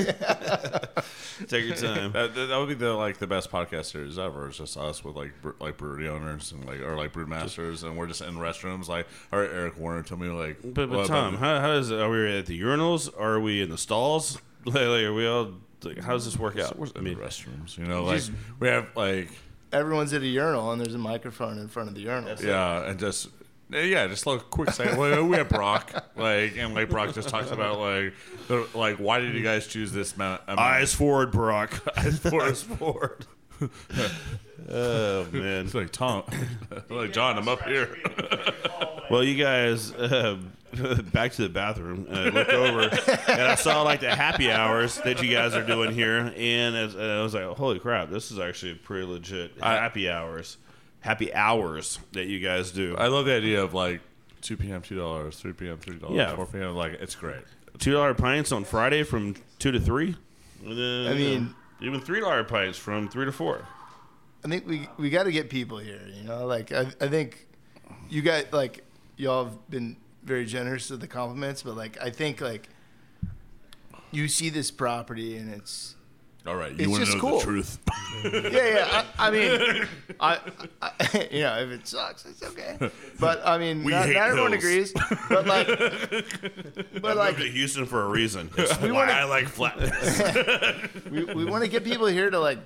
[1.47, 2.11] take your time.
[2.11, 4.47] That, that that would be the like the best podcast series ever.
[4.47, 7.83] It's just us with like bre- like brewery owners and like or like brew masters,
[7.83, 8.87] and we're just in restrooms.
[8.87, 10.57] Like, all right, Eric Warner, tell me like.
[10.63, 13.09] But, what but Tom, about- how, how does are we at the urinals?
[13.19, 14.39] Are we in the stalls?
[14.63, 15.53] Like, like, are we all?
[15.83, 16.77] Like, how does this work out?
[16.77, 19.29] We're I in mean, the restrooms, you know, like Just- we have like
[19.73, 22.35] Everyone's at a urinal, and there's a microphone in front of the urinal.
[22.43, 23.29] yeah, and just
[23.71, 24.97] yeah, just like a quick second.
[24.97, 28.13] Well, we have Brock, like, and like Brock just talks about like,
[28.47, 30.41] the, like, why did you guys choose this amount?
[30.47, 31.81] amount eyes forward, Brock.
[31.97, 32.43] eyes forward.
[32.43, 33.25] eyes forward.
[34.69, 35.65] oh man.
[35.65, 36.23] It's like Tom,
[36.89, 37.97] like John, I'm up here.
[39.09, 40.37] Well, you guys, uh,
[41.13, 42.07] back to the bathroom.
[42.09, 45.93] Uh, look over, and I saw like the happy hours that you guys are doing
[45.93, 48.09] here, and, as, and I was like, "Holy crap!
[48.09, 50.57] This is actually pretty legit happy hours,
[51.01, 54.01] happy hours that you guys do." I love the idea of like
[54.41, 54.81] 2 p.m.
[54.81, 55.77] two dollars, 3 p.m.
[55.77, 56.35] three dollars, Yeah.
[56.35, 56.75] 4 p.m.
[56.75, 57.43] Like it's great.
[57.79, 60.15] Two dollar pints on Friday from two to three.
[60.65, 63.67] And then, I you know, mean- uh, even three dollar pints from three to four.
[64.43, 66.01] I think we we got to get people here.
[66.13, 67.45] You know, like I, I think
[68.09, 68.83] you guys like
[69.17, 72.67] y'all have been very generous with the compliments, but like I think like
[74.11, 75.95] you see this property and it's
[76.47, 77.37] All right, you want to know cool.
[77.39, 77.77] the truth?
[78.25, 79.03] yeah yeah.
[79.19, 79.87] I, I mean,
[80.19, 80.39] I,
[80.81, 82.77] I you know if it sucks it's okay,
[83.19, 84.63] but I mean We not, hate not everyone hills.
[84.63, 84.93] agrees,
[85.29, 86.23] but like I
[87.01, 88.49] but like moved to Houston for a reason.
[88.57, 91.03] It's We why wanna- I like flatness.
[91.11, 92.57] we, we want to get people here to like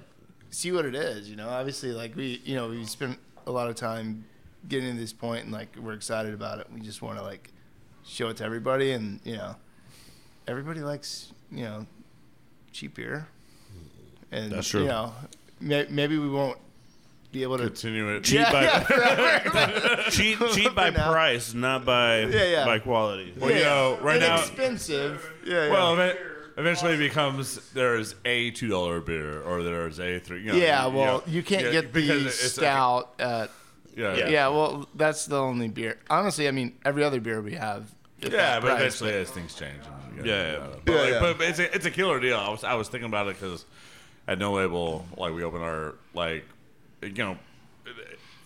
[0.51, 3.67] see what it is you know obviously like we you know we spent a lot
[3.69, 4.23] of time
[4.69, 7.51] getting to this point and like we're excited about it we just want to like
[8.05, 9.53] show it to everybody and you know
[10.47, 11.85] everybody likes you know
[12.71, 13.27] cheap beer
[14.35, 14.81] and That's true.
[14.81, 15.13] you know
[15.59, 16.57] may, maybe we won't
[17.31, 18.23] be able to Continue it.
[18.23, 21.11] cheap Yeah, by yeah, cheap cheap by For now.
[21.11, 22.65] price, not by Yeah, yeah.
[22.65, 23.33] by quality.
[23.37, 25.71] Well, you know, right now, inexpensive yeah, yeah.
[25.71, 26.17] well, ev-
[26.57, 30.41] eventually it becomes there's a two dollar beer or there's a three.
[30.43, 33.13] You know, yeah, you well, know, you can't yeah, get because the it's a- stout
[33.19, 33.51] at.
[33.97, 34.27] yeah, Yeah.
[34.29, 35.97] yeah, well, that's the only beer.
[36.09, 37.91] Honestly, I mean, every other beer we have.
[38.23, 39.81] at Yeah, that but price, eventually as things change.
[39.85, 40.75] and you Yeah, gotta- yeah.
[40.85, 41.33] But, Yeah, like, yeah.
[41.37, 42.37] but it's a, it's a killer deal.
[42.37, 43.65] I was I was thinking about it because
[44.27, 46.45] at No Label, like we open our like,
[47.01, 47.37] you know,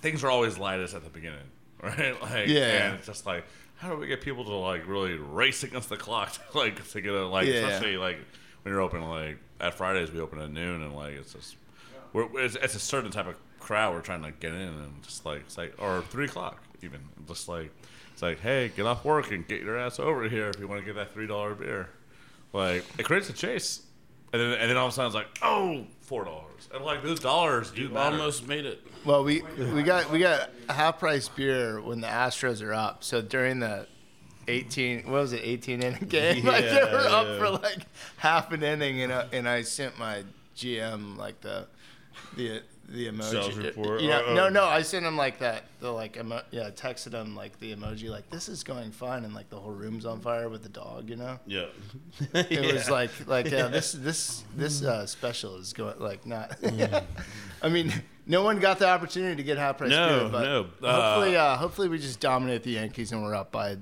[0.02, 1.40] things are always lightest at the beginning,
[1.84, 2.22] right?
[2.22, 2.88] Like, Yeah.
[2.88, 3.46] and it's just like.
[3.78, 7.00] How do we get people to like really race against the clock, to, like to
[7.00, 7.54] get a like, Yeah.
[7.68, 8.18] especially like
[8.64, 11.56] when you're open like at Fridays we open at noon and like it's just
[12.12, 15.26] we're, it's, it's a certain type of crowd we're trying to get in and just
[15.26, 17.72] like it's like or three o'clock even just like
[18.12, 20.82] it's like hey get off work and get your ass over here if you want
[20.82, 21.88] to get that three dollar beer
[22.52, 23.84] like it creates a chase
[24.34, 27.04] and then and then all of a sudden it's like oh four dollars and like
[27.04, 28.16] those dollars do You matter.
[28.16, 28.82] almost made it.
[29.06, 29.42] Well, we
[29.74, 33.04] we got we got a half price beer when the Astros are up.
[33.04, 33.88] So during the
[34.48, 36.44] 18, what was it, 18 inning game?
[36.46, 37.86] like they were Yeah, up for like
[38.18, 40.24] half an inning, and uh, and I sent my
[40.58, 41.68] GM like the
[42.36, 42.62] the
[42.92, 43.24] the emoji.
[43.32, 44.02] Sales report.
[44.02, 44.34] Yeah, Uh-oh.
[44.36, 45.64] no, no, I sent him like that.
[45.80, 49.34] The like emo- yeah, texted him like the emoji like this is going fine, and
[49.34, 51.40] like the whole room's on fire with the dog, you know.
[51.46, 51.66] Yeah.
[52.34, 56.58] It was like like uh, this this this uh, special is going like not.
[57.62, 57.92] I mean,
[58.26, 60.64] no one got the opportunity to get half price No, beer, but no.
[60.92, 63.78] hopefully, uh, hopefully we just dominate the Yankees and we're up by Uh,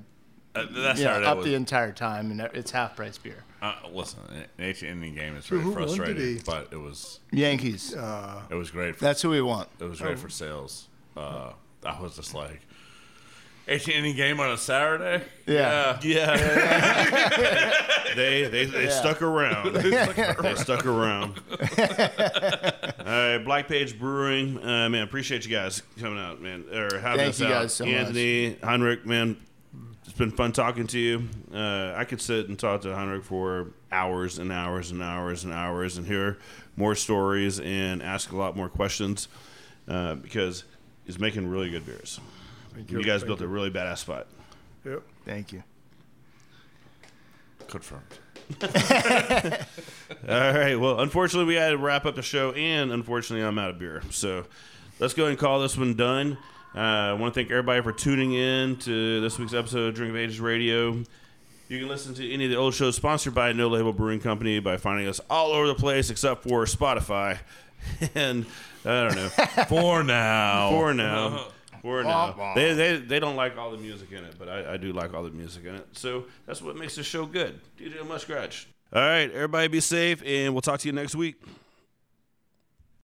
[0.54, 3.44] that you know, Saturday up the entire time, and it's half price beer.
[3.60, 6.42] Uh, listen, an eighth inning game is So very who won frustrating, today?
[6.46, 7.92] but it was Yankees.
[7.92, 8.96] it was great.
[8.96, 9.68] For, That's who we want.
[9.80, 10.20] It was great Oh.
[10.20, 10.86] for sales.
[11.16, 11.52] Uh,
[11.84, 12.60] I was just like,
[13.66, 15.24] 18 inning game on a Saturday.
[15.46, 15.98] Yeah.
[16.02, 16.36] Yeah.
[18.16, 18.90] they they, they Yeah.
[18.90, 19.74] stuck around.
[19.82, 20.42] They stuck around.
[20.44, 21.40] they stuck around.
[22.98, 24.58] All right, Black Page Brewing.
[24.58, 27.50] Uh, man, appreciate you guys coming out, man, or having Thank us you out.
[27.62, 27.94] guys so much.
[27.94, 29.47] Anthony, Heinrich, man, it's
[30.18, 31.28] been fun talking to you.
[31.52, 35.52] Uh, I could sit and talk to Heinrich for hours and hours and hours and
[35.52, 36.38] hours and hear
[36.76, 39.28] more stories and ask a lot more questions
[39.88, 40.64] uh, because
[41.06, 42.20] he's making really good beers.
[42.74, 43.04] Thank You you.
[43.04, 43.46] guys Thank built you.
[43.46, 44.26] a really badass spot.
[44.84, 45.02] Yep.
[45.24, 45.62] Thank you.
[47.68, 48.02] Confirmed.
[48.62, 48.68] All
[50.28, 50.76] right.
[50.76, 54.02] Well, unfortunately, we had to wrap up the show, and unfortunately, I'm out of beer.
[54.10, 54.44] So
[54.98, 56.38] let's go ahead and call this one done.
[56.78, 60.10] Uh, I want to thank everybody for tuning in to this week's episode of Drink
[60.10, 61.02] of Ages Radio.
[61.68, 64.60] You can listen to any of the old shows sponsored by No Label Brewing Company
[64.60, 67.40] by finding us all over the place except for Spotify.
[68.14, 68.46] and
[68.84, 69.28] I don't know.
[69.68, 70.70] For now.
[70.70, 71.48] For now.
[71.82, 72.34] For Wah, now.
[72.38, 72.54] wah.
[72.54, 75.14] They, they, they don't like all the music in it, but I, I do like
[75.14, 75.84] all the music in it.
[75.94, 77.58] So that's what makes the show good.
[77.76, 78.66] DJ Muskratch.
[78.92, 79.28] All right.
[79.32, 81.42] Everybody be safe, and we'll talk to you next week.